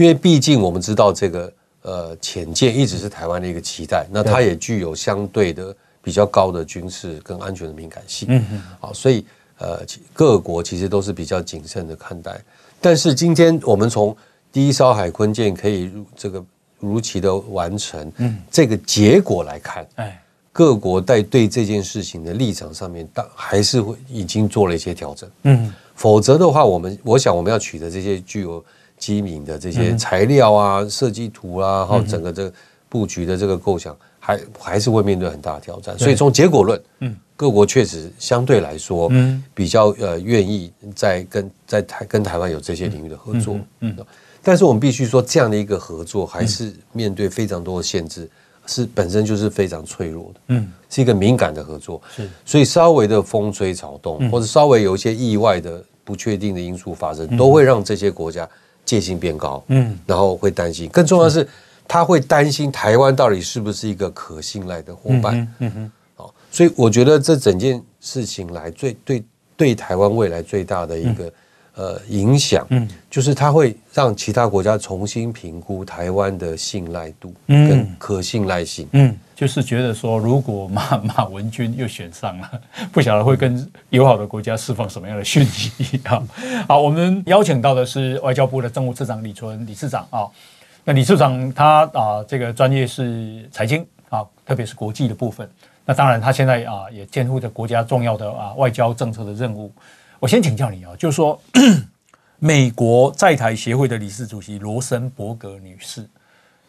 [0.00, 8.26] 因为毕竟我们知道这个呃潜舰一直是台湾的一个期待，那它也具有相对的比较高的军事跟安全的敏感性。
[8.30, 9.24] 嗯嗯，好，所以。
[9.62, 9.84] 呃，
[10.14, 12.42] 各国其实都是比较谨慎的看待，
[12.80, 14.16] 但是今天我们从
[14.50, 16.42] 第一艘海坤舰可以如这个
[16.78, 20.18] 如期的完成，嗯，这个结果来看，哎，
[20.50, 28.64] 各国在对这件事情的立场上面，当还是会已经做了一些调整，嗯，否则的话，我们我想我们要取得这些具有
[29.00, 32.52] 机敏的这些材料啊、设计图啊，还有整个这个
[32.88, 35.98] 布局的这个构想，还还是会面对很大的挑战。
[35.98, 37.16] 所以从结果论，嗯。
[37.40, 43.96] 各国确实相对来说，嗯，比较呃愿意在跟在台跟台湾有这些领域的合作，嗯，
[44.42, 48.28] 但是我们必须说，这样的一个合作还是面对非常多的限制，
[48.66, 58.46] 是本身就是非常脆弱的，嗯，是一个敏感的合作，是，所以稍微的风吹草动，或者稍微有一些意外的不确定的因素发生，都会让这些国家
[58.84, 61.48] 戒心变高，嗯，然后会担心，更重要的是，
[61.86, 65.90] 他会担心台湾到底是不是一个可信赖的伙伴，嗯哼。
[66.52, 69.22] 所以我觉得这整件事情来最对
[69.56, 71.32] 对台湾未来最大的一个
[71.74, 82.50] 呃影响，嗯，就是它会让其他国家重新评估台湾的信赖度跟可信赖性，嗯，就是觉得说如果马马文君又选上了，
[82.92, 86.22] 不晓得会跟友好的国家释放什么样的讯息啊？
[86.68, 90.26] 好，我们邀请到的是外交部的政务次长李纯理事长啊，
[90.84, 95.48] 那理事长他啊这个专业是财经啊，特别是国际的部分。
[95.86, 99.72] 那当然，他现在啊也肩负着国家重要的啊外交政策的任务。
[100.20, 101.40] 我先请教你啊，就是说，
[102.38, 106.06] 美国在台协会的理事主席罗森伯格女士，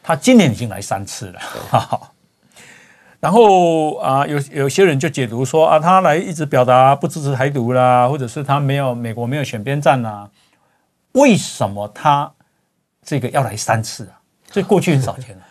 [0.02, 1.40] 她今年已经来三次了。
[3.20, 10.30] 然后啊，有有些人就解读说啊，她来一直表达不支持台独啦，或者是她没有美国没有选边站啦。
[11.12, 12.32] 为什么她
[13.04, 14.18] 这个要来三次啊？
[14.50, 15.44] 这过去很少见啊。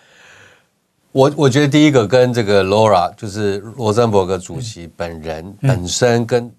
[1.13, 6.51] 我我觉得第一个跟这个 Laura 就是罗森伯格主席本人本身跟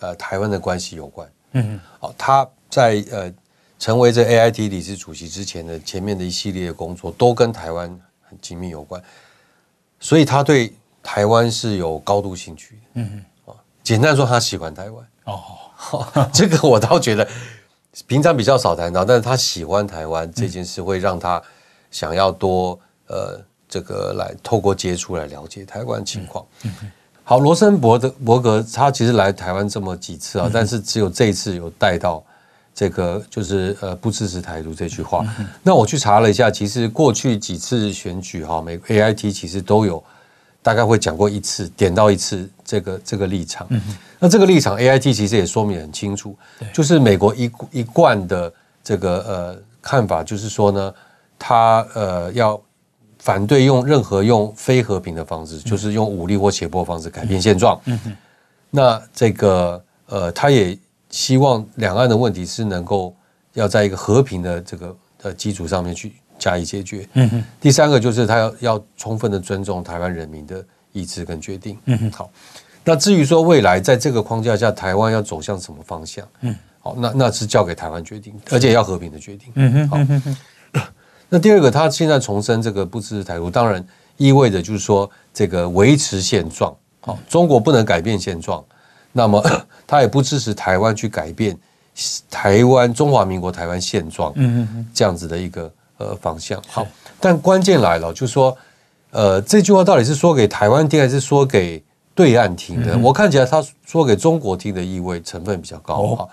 [0.00, 1.28] 呃台湾的关系有关。
[1.52, 1.80] 嗯嗯。
[1.98, 3.32] 好，他在呃
[3.78, 7.88] 成为这 AIT 理事主席之前的前面的一系列工作都跟台湾
[8.22, 9.02] 很紧密有关，
[10.00, 12.78] 所以他对台湾是有高度兴趣。
[12.94, 13.24] 嗯嗯。
[13.46, 15.06] 啊，简单说，他喜欢台湾。
[15.24, 17.28] 哦，这个我倒觉得
[18.06, 21.42] 平常比较少谈到，但是他喜欢台湾这件事会让他
[21.90, 23.40] 想要多呃。
[23.68, 26.46] 这个来透过接触来了解台湾情况。
[27.28, 32.22] 好，罗森伯的伯格他其实来台湾这么几次啊，但是只有这一次有带到
[32.72, 35.26] 这个就是呃不支持台独这句话。
[35.60, 40.00] 那我去查了一下，其实过去几次选举哈，美国 AIT 其实都有
[40.62, 43.66] 大概会讲过一次，点到一次这个这个立场。
[44.20, 46.36] 那这个立场 AIT 其实也说明很清楚，
[46.72, 48.52] 就是美国一一贯的
[48.84, 50.94] 这个呃看法，就是说呢，
[51.36, 52.62] 他呃要。
[53.26, 57.76] 反对用任何用非和平的方式，就是用武力或胁迫方式改变现状。
[57.86, 58.16] 嗯嗯。
[58.70, 60.78] 那这个呃，他也
[61.10, 63.12] 希望两岸的问题是能够
[63.54, 67.04] 要在一个和平的这个呃基础上面去加以解决。
[67.60, 71.76] 第三个就是他要要充分的尊重台湾人民的意志跟决定。
[72.12, 72.30] 好，
[72.84, 76.24] 那至于说未来在这个框架下，台湾要走向什么方向？
[76.42, 76.54] 嗯。
[76.78, 79.52] 好，那那是交给台湾决定，而且要和平的决定。
[79.56, 79.88] 嗯嗯。
[79.88, 79.98] 好。
[81.28, 83.84] 那第二个，他现在重申这个不支持台独，当然
[84.16, 88.64] 意味着就是说这个维持现状，好，中国不能改变现状，
[89.12, 89.42] 那么
[89.86, 91.58] 他也不支持台湾去改变
[92.30, 96.62] 台湾中华民国台湾现状，嗯嗯嗯这样子的一个呃方向。
[96.68, 96.86] 好，
[97.18, 98.56] 但关键来了，就是说
[99.10, 101.82] 呃，这句话到底是说给台湾听，还是说给
[102.14, 102.94] 对岸听的？
[102.94, 106.24] 嗯、我看起来他说给中国听的意味成分比较高哈。
[106.24, 106.28] 哦、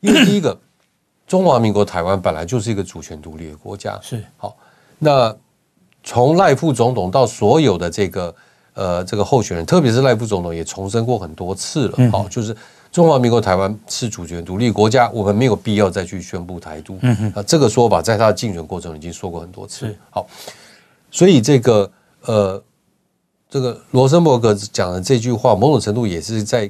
[0.00, 0.58] 因为第一个，
[1.26, 4.56] 中华民国台湾本来就是一个主权独立的国家，是好。
[4.98, 5.34] 那
[6.04, 8.34] 从赖副总统到所有的这个
[8.74, 12.56] 呃这个候选人，特别是赖副总统也重申过很多次了，好、嗯，就是
[12.90, 16.98] 中华民国台湾是主权独立国家，我们没有必要再去宣布台独。
[17.02, 19.94] 嗯哼，啊，这个说法在他的竞选过程已经说过很多次。
[20.10, 20.26] 好，
[21.10, 21.90] 所以这个。
[22.22, 22.60] 呃，
[23.48, 26.68] 这个罗森伯格讲的这句话，某种程度也是在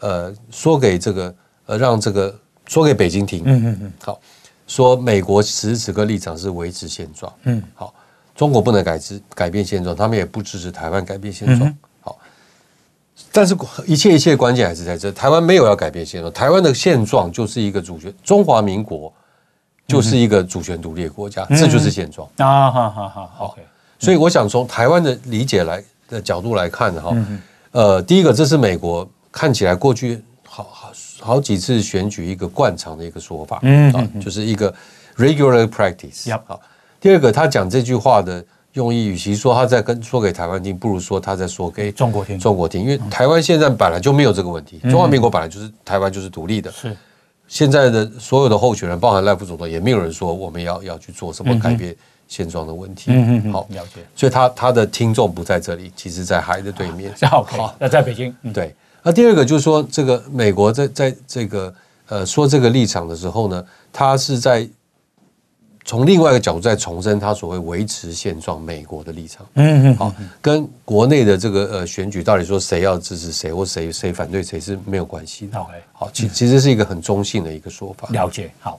[0.00, 1.34] 呃说给这个
[1.64, 2.38] 呃让这个
[2.68, 3.42] 说给北京听。
[3.44, 3.92] 嗯嗯嗯。
[4.04, 4.20] 好，
[4.68, 7.32] 说美国此时此刻立场是维持现状。
[7.42, 7.60] 嗯。
[7.74, 7.92] 好，
[8.36, 11.76] 中国不能改之改变现状，他们也不支持台湾改变现状。
[12.00, 12.16] 好，
[13.32, 19.12] 但是一切一切关键还是在这，台湾没有要改变现状，台湾的现状就是一个主权，中华民国
[19.86, 22.28] 就是一个主权独立的国家，这就是现状。
[22.36, 23.62] 啊，好好好，OK。
[23.98, 27.16] 所以我想从台湾的理解来的角度来看哈，
[27.72, 34.72] 呃，第一个这是美国看起来过去好好好几次选举一个惯常的一个说法，嗯啊，就是一个
[35.16, 36.34] regular practice。
[36.46, 36.60] 好，
[37.00, 42.38] 第二个他讲这句话的用意，与其说他在跟说给台湾听，不如说他在说给中国听。
[42.38, 46.70] 中国听，因为台湾现在本来就没有这个问题，中华民国本来就是台湾就是独立的。
[46.70, 46.96] 是，
[47.46, 51.94] 现在的所有的候选人，包含赖副总统，也没有人说我们要要去做什么改变。
[52.30, 54.02] 现状的问题，嗯嗯，好，了解。
[54.14, 57.10] 所以他他的听众不在这里，其实在海的对面。
[57.24, 58.36] 好，好，那在北京。
[58.52, 58.76] 对，
[59.08, 61.74] 那第二个就是说，这个美国在在这个
[62.08, 64.68] 呃说这个立场的时候呢，他是在
[65.82, 69.46] 从另外一个角度在重申他所谓维持现状美国的立场。
[69.54, 75.58] 嗯嗯，好，跟国内的这个呃选举到底说谁要支持谁或谁谁反对谁是没有关系的。
[75.58, 78.06] OK，好，其其实是一个很中性的一个说法。
[78.10, 78.52] 了解。
[78.60, 78.78] 好，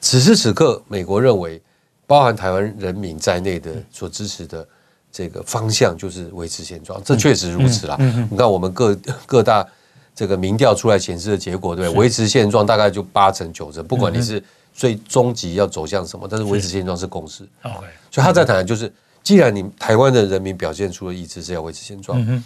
[0.00, 1.62] 此时此刻，美国认为。
[2.08, 4.66] 包含台湾人民在内的所支持的
[5.12, 7.96] 这个方向就是维持现状，这确实如此啦。
[8.30, 8.96] 你看我们各
[9.26, 9.66] 各大
[10.14, 11.88] 这个民调出来显示的结果，对？
[11.90, 14.42] 维持现状大概就八成九成，不管你是
[14.72, 17.42] 最终极要走向什么，但是维持现状是共识。
[17.62, 18.92] OK，所以他在谈的就是，
[19.22, 22.42] 既然你台湾的人民表现出了意志是要维持现状，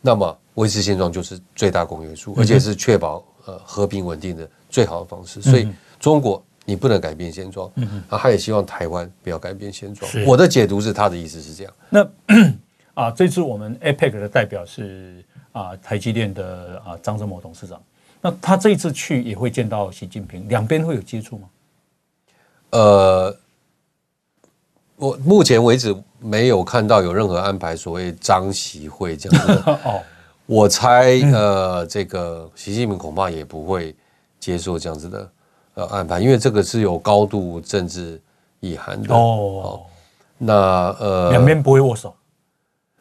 [0.00, 5.40] 那么维持现状就是最大公约数，而且是确保呃和平稳定的最好的方式。
[5.40, 5.66] 所以
[5.98, 6.42] 中国。
[6.64, 10.10] 你不能改变现状，嗯，啊，他也希望台湾不要改变现状。
[10.24, 11.72] 我的解读是他的意思是这样。
[11.90, 12.08] 那
[12.94, 17.82] 啊，这次我们 APEC 的代表是啊，台积电的啊张忠谋董事长。
[18.20, 21.48] 那他这一次去也会见到习近平，两边会有接触吗？
[22.70, 23.36] 呃，
[24.94, 29.52] 我目前为止没有看到有任何安排，所谓张习会这样子。
[29.84, 30.00] 哦，
[30.46, 33.94] 我猜呃，这个习近平恐怕也不会
[34.38, 35.28] 接受这样子的。
[35.74, 38.20] 呃，安排，因为这个是有高度政治
[38.60, 39.80] 意涵的哦。
[40.36, 40.54] 那
[40.98, 42.14] 呃，两边不会握手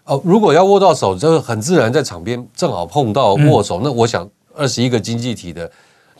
[0.05, 0.21] 哦。
[0.23, 3.81] 如果要握到手，这个很自然，在场边正好碰到握手。
[3.83, 5.69] 那我想，二十一个经济体的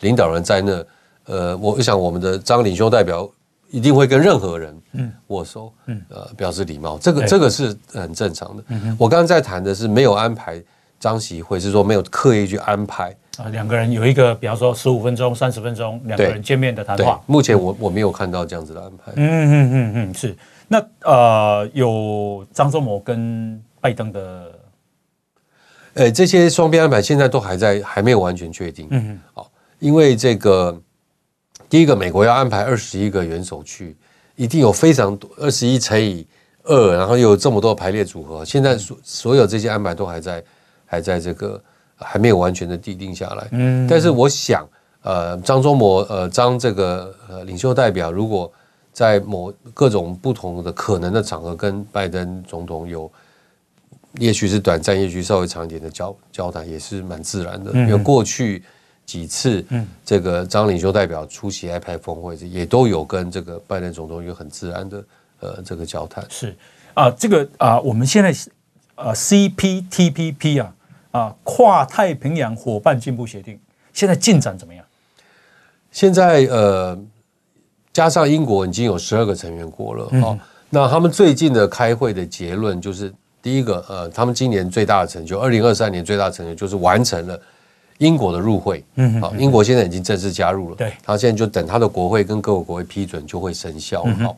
[0.00, 0.84] 领导人在那，
[1.26, 3.28] 呃，我想我们的张领袖代表
[3.70, 4.76] 一定会跟任何人
[5.28, 6.98] 握手，嗯，呃，表示礼貌。
[6.98, 8.64] 这个这个是很正常的。
[8.98, 10.62] 我刚刚在谈的是没有安排
[11.00, 13.16] 张习会，是说没有刻意去安排。
[13.38, 17.18] 啊，两个人有一个，比方说十五分钟、三十分钟，两个人见面的谈话。
[17.26, 19.12] 目前我我没有看到这样子的安排。
[19.16, 20.36] 嗯嗯嗯嗯，是。
[20.68, 24.52] 那呃，有张忠谋跟拜登的，
[25.94, 28.86] 呃，这些双边安排现在都还在，还没有完全确定。
[28.90, 29.20] 嗯嗯。
[29.32, 30.78] 好，因为这个
[31.70, 33.96] 第一个，美国要安排二十一个元首去，
[34.36, 36.26] 一定有非常多二十一乘以
[36.64, 38.44] 二，然后又有这么多排列组合。
[38.44, 40.44] 现在所所有这些安排都还在，
[40.84, 41.58] 还在这个。
[42.02, 44.68] 还没有完全的订定下来，嗯，但是我想，
[45.02, 48.50] 呃，张忠谋，呃，张这个呃领袖代表，如果
[48.92, 53.10] 在某各种不同的可能的场合跟拜登总统有，
[54.18, 57.72] 也许是短暂，也许稍微长一点的交交谈，也是蛮自然的。
[57.72, 58.62] 因为过去
[59.06, 65.04] 几次，嗯，这个张领袖代表出席 iPad 峰会，也都有跟这个拜登总统有很自然的
[65.40, 66.24] 呃这个交谈。
[66.28, 66.54] 是
[66.94, 68.34] 啊，这个啊，我们现在
[68.96, 70.74] 呃 CPTPP 啊。
[71.12, 73.58] 啊，跨太平洋伙伴进步协定
[73.92, 74.84] 现在进展怎么样？
[75.90, 76.98] 现在呃，
[77.92, 80.08] 加上英国已经有十二个成员国了。
[80.12, 80.38] 嗯、哦，
[80.70, 87.38] 那他们最近的开会的结论就是，第一个呃，他们今年最大的成就，二零二三年最大的成就就是完成了
[87.98, 88.82] 英国的入会。
[88.94, 90.76] 嗯，好、哦，英国现在已经正式加入了。
[90.76, 94.14] 对，他现在就等他的国会跟各国国会批准，就会生效了。
[94.14, 94.36] 好、哦，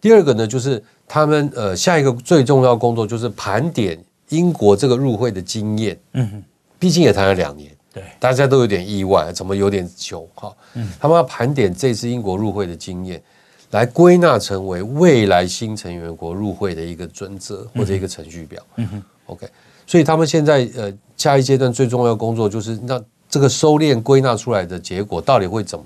[0.00, 3.98] 第二个呢，就是他们呃，下一个最重要工作就是盘点。
[4.32, 6.42] 英国这个入会的经验，嗯哼，
[6.78, 10.52] 毕竟也谈了两年，对，大家都有点意外，怎么有点久哈？
[10.74, 13.22] 嗯，他们要盘点这次英国入会的经验，
[13.70, 18.62] 来归纳成为未来新成员国入会的一个准则或者一个程序表。
[18.76, 19.46] 嗯哼，OK，
[19.86, 25.84] 所以他们现在呃下一阶段最重要的工作就是让这个收敛归纳出来的结果到底会怎么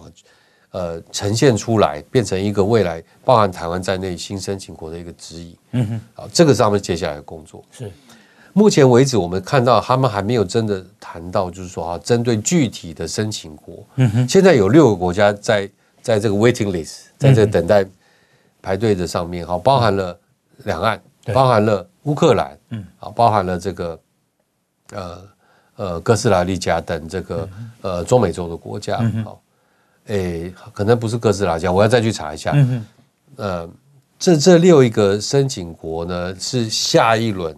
[0.71, 5.57] 呃呈现出来，变成一个未来包含台湾在内新申请国的一个指引。
[5.73, 7.63] 嗯哼，好，这个是他们接下来的工作。
[7.71, 7.91] 是，
[8.57, 15.71] 目前为止我们看到他们还没有真的谈到，就是说啊，针对具体的申请国，嗯哼，现在有六个国家在。
[16.07, 17.85] 在这个 waiting list，在这个等待
[18.63, 20.17] 排队的上面，好，包含了
[20.59, 21.03] 两岸，
[21.35, 24.01] 包含了乌克兰，嗯，好，包含了这个
[24.93, 25.23] 呃
[25.75, 27.49] 呃哥斯达黎加等这个
[27.81, 29.43] 呃中美洲的国家，好，
[30.07, 32.87] 诶，可能不是哥斯达黎加，我要再去查一下，嗯
[33.35, 33.69] 呃，
[34.17, 37.53] 这这六一个申请国呢，是下一轮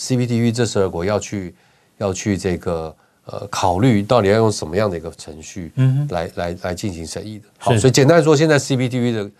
[0.00, 1.54] CPTPP 这十二国要去
[1.98, 2.96] 要去这个。
[3.26, 7.44] 呃，考虑到底要用什么样的一个程序来，嗯，来来来进行审议的。
[7.58, 9.30] 好，所以简单来说，现在 CPTPP 的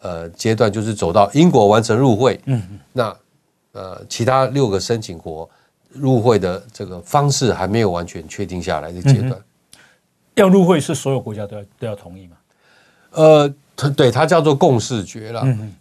[0.00, 2.60] 呃阶段就是走到英国完成入会，嗯，
[2.92, 3.16] 那
[3.70, 5.48] 呃其他六个申请国
[5.90, 9.80] 入会的这个方式还没有完全确定下来的阶段，嗯。
[10.34, 12.36] 要入会是所有国家都要都要同意吗？
[13.12, 13.54] 呃，
[13.94, 15.72] 对，它叫做共识决了，嗯，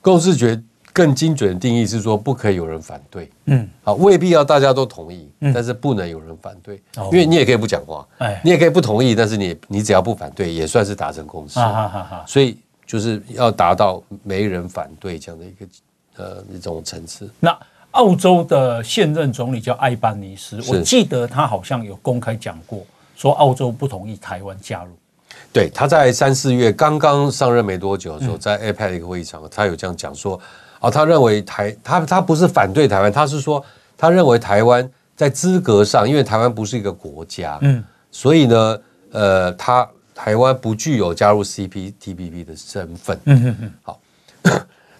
[0.00, 0.62] 共识决。
[1.00, 3.30] 更精准的定义是说，不可以有人反对。
[3.46, 11.58] 嗯，好，未必要大家都同意，嗯，但是不能有人反对，嗯，因为你也可以不讲话，哎，你也可以不同意，但是你你只要不反对，也算是达成共识。
[11.58, 12.24] 啊哈哈哈。
[12.26, 15.66] 所以就是要达到没人反对这样的一个
[16.18, 17.30] 呃一种层次。
[17.40, 17.58] 那
[17.92, 22.84] 澳洲的现任总理叫艾班尼斯，我记得他好像有公开讲过，
[23.16, 24.90] 说澳洲不同意台湾加入。
[25.50, 30.38] 对，他在三四月刚刚上任没多久的时候，在 APEC 的一个会议场，他有这样讲说。
[30.80, 33.62] 哦，他认为台他他不是反对台湾，他是说
[33.96, 38.80] 他认为台湾在资格上，因为台湾不是一个国家，嗯，所以呢，
[39.12, 43.72] 呃，他台湾不具有加入 CPTPP 的身份，嗯嗯嗯。
[43.82, 44.00] 好，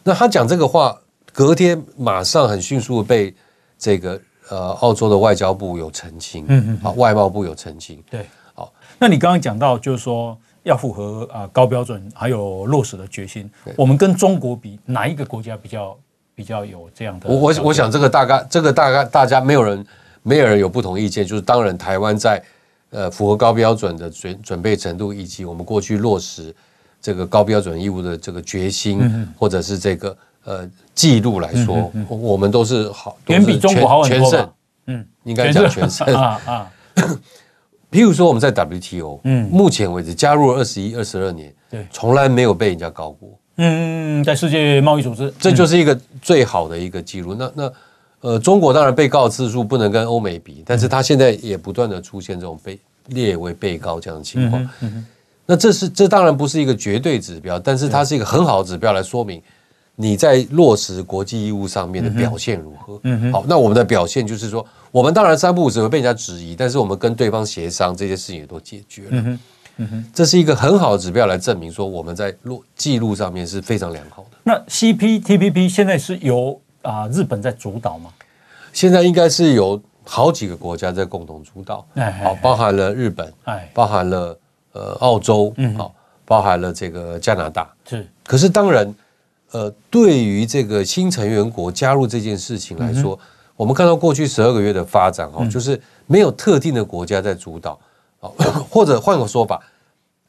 [0.05, 0.95] 那他讲这个话，
[1.33, 3.35] 隔天马上很迅速的被
[3.79, 4.21] 这个
[4.51, 10.37] 呃澳洲的外交部有澄清，嗯嗯，好，外贸部有澄清，对，好，那你刚刚讲到就是说。
[10.63, 13.51] 要符合啊高标准，还有落实的决心。
[13.77, 15.97] 我们跟中国比，哪一个国家比较
[16.35, 17.29] 比较有这样的？
[17.29, 19.87] 我我我想这个大概这个大概大家没有人
[20.23, 21.27] 没有人有不同意见。
[21.27, 22.43] 就是当然台湾在
[22.91, 26.55] 呃符合高标准的准准备程度，以及我们过去落实
[27.01, 34.55] 这个高标准义务的这个决心，或者是这个呃记录来说，我们都是好远比中国好很多。
[34.87, 36.73] 嗯，应该讲全胜啊啊。
[37.91, 43.29] 譬如说，我们在 WTO，嗯，目前为止加入了二十一、二十二年，对，从来没有被人家告过。
[43.57, 47.35] 嗯，在世界贸易组织，这就是一个最好的一个记录。
[47.35, 47.73] 那那
[48.21, 52.79] 呃，中国当然被告次数不能跟欧美比，但是它现在也不断的出现这种被
[53.09, 54.71] 列为被告这样的情况。
[55.47, 59.43] 那这是这当然不是一个绝对指标，但是它是一个很好的指标来说明
[60.01, 62.99] 你在落实国际义务上面的表现如何。
[63.05, 64.67] 嗯，好，那我们的表现就是说。
[64.93, 69.09] 我们当然三不五时会被人家质疑，但是我们跟对方协商，这些事情也都解决了。
[69.13, 69.39] 嗯哼，
[69.77, 74.31] 嗯哼，这是一个很好的指标来证明说我们在落记录上面是非常良好的。
[74.43, 78.11] 那 CPTPP 现在是由啊日本在主导吗？
[78.73, 81.87] 现在应该是由好几个国家在共同主导，
[82.25, 83.33] 好，包含了日本，
[83.73, 84.37] 包含了
[84.73, 85.95] 呃澳洲，嗯好，
[86.25, 87.71] 包含了这个加拿大。
[87.89, 88.93] 是，可是当然，
[89.53, 93.19] 呃，对于这个新成员国加入这件事情来说。
[93.57, 97.79] 我们看到过去十二个月的发展哦，就是没有特定的国家在主导，
[98.71, 99.61] 或者换个说法，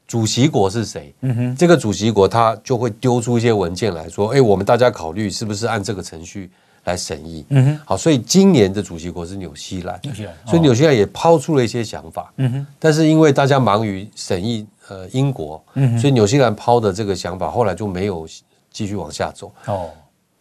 [0.06, 1.14] 主席国是谁？
[1.22, 6.50] 嗯哼，这个主席国他就会丢出一些文件来说，哎，我们大家考虑是不是按这个程序
[6.84, 7.46] 来审议？
[7.48, 18.28] 嗯哼，好，所以今年的主席国是纽西兰，纽西兰，所以纽西兰也抛出了一些想法，嗯哼，但是因为大家忙于审议呃英国，嗯，所以纽西兰抛的这个想法后来就没有
[18.72, 19.52] 继续往下走。
[19.66, 19.90] 哦。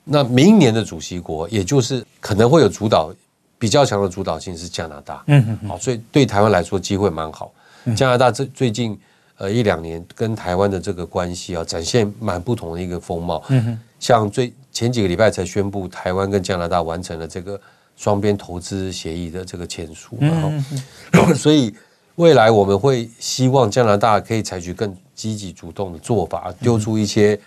[0.04, 3.14] 那明年的主席国，也就是可能会有主导
[3.60, 7.54] 比较强的主导性是加拿大，嗯嗯，好，所以对台湾来说机会蛮好。
[7.96, 9.00] 加拿大这最近
[9.38, 13.44] 呃一两年跟台湾的这个关系啊，展现蛮不同的一个风貌。
[13.50, 17.62] 嗯哼，像最前几个礼拜才宣布台湾跟加拿大完成了这个
[17.96, 21.74] 双边投资协议的这个签署，然后 所以
[22.16, 27.40] 未来我们会希望加拿大可以采取更积极主动的做法，丢出一些。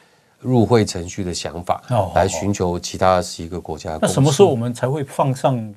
[0.44, 1.82] 入会程序的想法，
[2.14, 3.98] 来寻求其他十一个国家。
[4.00, 5.74] 那什么时候我们才会放上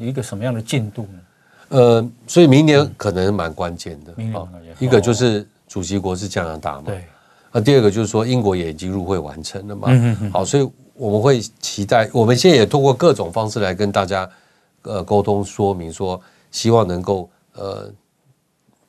[0.00, 1.20] 一个什么样的进度呢？
[1.68, 4.12] 呃，所以明年可能蛮关键的。
[4.16, 7.04] 明年一个就是主席国是加拿大嘛，对。
[7.52, 9.88] 那第二个就是说英国也已经入会完成了嘛。
[10.32, 14.28] 好，所以我们会期待，我们现在也通过各种方式来跟大家
[14.82, 17.88] 呃沟通说明，说希望能够呃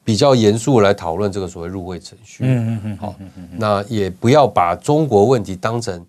[0.04, 2.44] 比较严肃来讨论这个所谓入会程序。
[2.46, 2.98] 嗯嗯嗯。
[2.98, 3.16] 好，
[3.58, 6.06] 那也不要把中国问题当成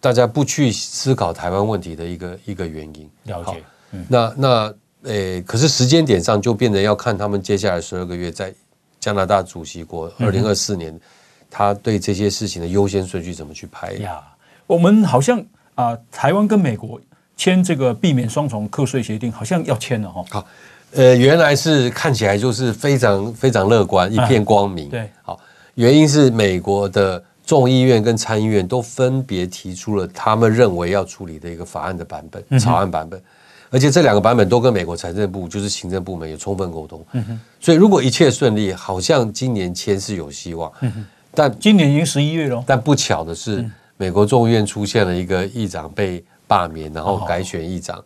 [0.00, 3.10] 大家不去思考台湾问题的一个一个原因。
[3.24, 3.62] 了解。
[3.92, 8.52] 嗯、那那诶、欸，可是时间点上就变成要看他们接下来十二个月在
[9.00, 10.98] 加拿大主席国二零二四年，
[11.50, 14.22] 他对这些事情的优先顺序怎么去排呀？
[14.66, 15.38] 我们好像
[15.74, 17.00] 啊、呃，台湾跟美国
[17.36, 20.24] 签这个避免双重课税协定，好像要签了哈。
[20.30, 20.46] 好。
[20.94, 24.88] 呃，原来是看起来就是非常非常乐观，一片光明。
[24.88, 25.38] 对，好，
[25.74, 33.20] 原因是美国的众议院跟参议院都分别提出了他们认为要处理的一个法案的版本、草案版本，
[33.70, 37.04] 而且这两个版本都跟美国财政部就是行政部门有充分沟通。
[37.12, 40.72] 嗯哼，所以如果一切顺利，好像今年签是有希望。
[40.80, 42.62] 嗯哼，但今年已经十一月了。
[42.64, 48.02] 但不巧的是，美国众议院出现了一个议长被罢免，然后改选议长。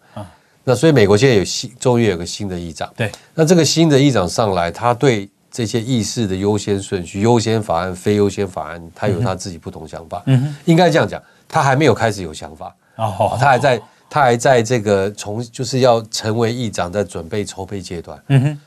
[0.68, 2.92] 那所以美国现在有新，终于有个新的议长。
[2.94, 10.22] 对，那这个新的议长上来，他对这些议事的优先顺序、优先法案、非优先法案，他有他自己不同想法。
[10.26, 12.76] 嗯哼，应该这样讲，他还没有开始有想法。
[12.96, 18.22] 哦，他还在，他还在这个从就是要成为议长，在准备筹备阶段。
[18.28, 18.60] 嗯哼，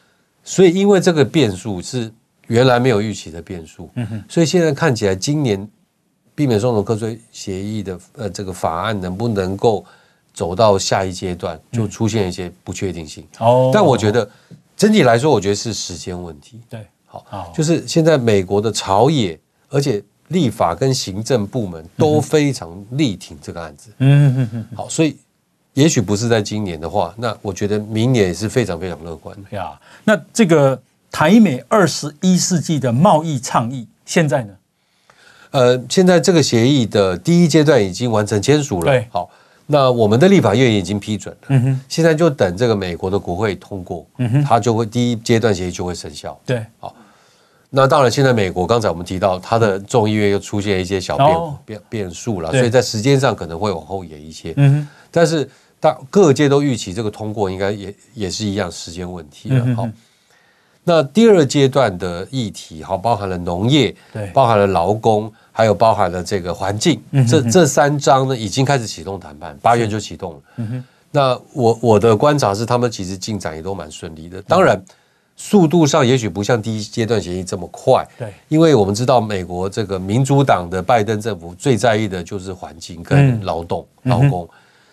[0.44, 2.12] 所以因为这个变数是
[2.48, 3.92] 原来没有预期的变数。
[3.94, 5.70] 嗯哼，所以现在看起来，今年
[6.34, 9.86] 避免双重课税协议的呃这个法案能不能够？
[10.34, 13.28] 走到下一阶段，就出现一些不确定性。
[13.40, 14.28] 哦，但我觉得
[14.78, 16.60] 整体来说，我觉得是时间问题。
[16.70, 23.92] 对，好，就是现在美国的朝野，而且立法跟行政部门都非常力挺这个案子。
[23.98, 24.66] 嗯嗯嗯。
[24.76, 25.18] 好，所以
[25.74, 29.80] 也许不是在今年的话，那我觉得明年也是非常非常乐观的呀。
[30.06, 34.54] 那这个台美二十一世纪的贸易倡议，现在呢？
[35.52, 38.86] 呃，现在这个协议的第一阶段已经完成签署了。
[38.86, 39.30] 对，好。
[39.72, 44.06] 那我们的立法院已经批准了，现在就等这个美国的国会通过，
[44.46, 46.38] 它就会第一阶段协议就会生效。
[46.46, 46.94] 对，好，
[47.70, 55.50] 那当然现在美国刚才我们提到它的众议院又出现一些小变、哦、变变数了，所以在时间上可能会往后延一些，嗯哼，但是
[55.80, 59.88] 大各界都预期这个通过应该也也是一样时间问题了，好。
[60.84, 70.40] 那第二阶段的议题，好，包含了农业，对，包含了劳工，还有包含了这个环境，嗯、这这三章呢，已经开始启动谈判，八月就启动了。
[70.56, 74.42] 嗯，那我我的观察是，他们其实进展也都蛮顺利的。
[74.42, 74.84] 当然，
[75.36, 84.50] 速度上也许不像第一阶段协议这么快，对，因为我们知道美国这个民主党的拜登政府最在意的就是环境跟劳动、嗯、劳工。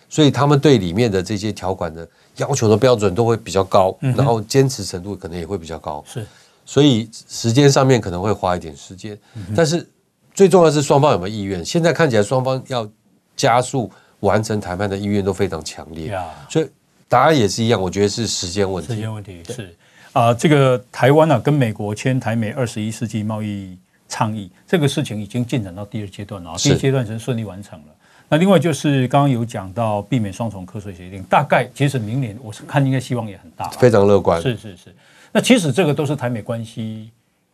[0.07, 2.07] 所以他们对里面的这些条款的
[2.37, 6.03] 要求的标准都会比较高，然后坚持程度可能也会比较高。
[6.07, 6.23] 是，
[6.63, 9.17] 所以时间上面可能会花一点时间，
[9.55, 9.87] 但是
[10.33, 11.63] 最重要的是双方有没有意愿。
[11.63, 12.89] 现在看起来双方要
[13.35, 16.17] 加速完成谈判的意愿都非常强烈。
[16.49, 16.69] 所以
[17.07, 18.93] 答案也是一样，我觉得是时间问题。
[18.93, 19.75] 时间问题是
[20.13, 23.77] 啊，这个台湾啊跟美国签台美二十一世纪贸易
[24.07, 27.85] 倡议这个事情已经进展到第二阶段了，第一阶段已经顺利完成了。
[28.27, 34.39] 那另外就是刚刚有讲到避免双重课税协定，大概其实明年我是看应该希望也很大，非常乐观。
[34.41, 34.95] 是是是，
[35.31, 37.09] 那其实这个都是台美关系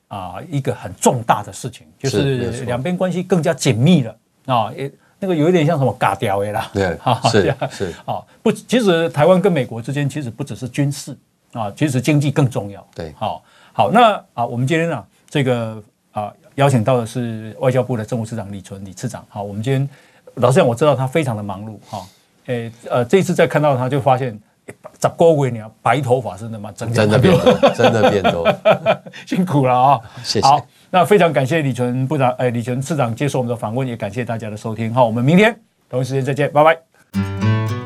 [0.07, 6.97] 啊一个很重大的事情，就是两边关系更加紧密了啊，也那个有一点像什么嘎掉的啦，对，
[7.31, 11.17] 是是啊，不，其实台湾跟美国之间其实不只是军事
[11.53, 12.85] 啊，其实经济更重要。
[12.93, 13.43] 对，好，
[13.73, 15.81] 好，那啊，我们今天啊这个
[16.11, 19.87] 啊邀请到的是外交部的政务次长李纯李次长，好，我们今天。
[20.39, 22.05] 老实讲，我知道他非常的忙碌哈，
[22.47, 24.37] 诶呃，这一次再看到他就发现，
[24.99, 26.71] 长高你啊，白头发真的吗？
[26.75, 28.47] 真的变多，真的变多，
[29.27, 29.99] 辛苦了啊！
[30.23, 30.47] 谢谢。
[30.47, 34.93] 好，那非常感谢李纯部长，诶，李纯市长接受我们的访问，也感谢大家的收听。
[34.93, 35.55] 好，我们明天
[35.89, 36.77] 同一时间再见，拜拜。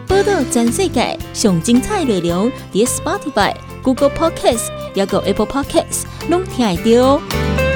[0.08, 3.54] 报道全世界上精彩内容，伫 Spotify、
[3.84, 7.69] Google Podcasts，还有 Apple Podcasts，拢听得到。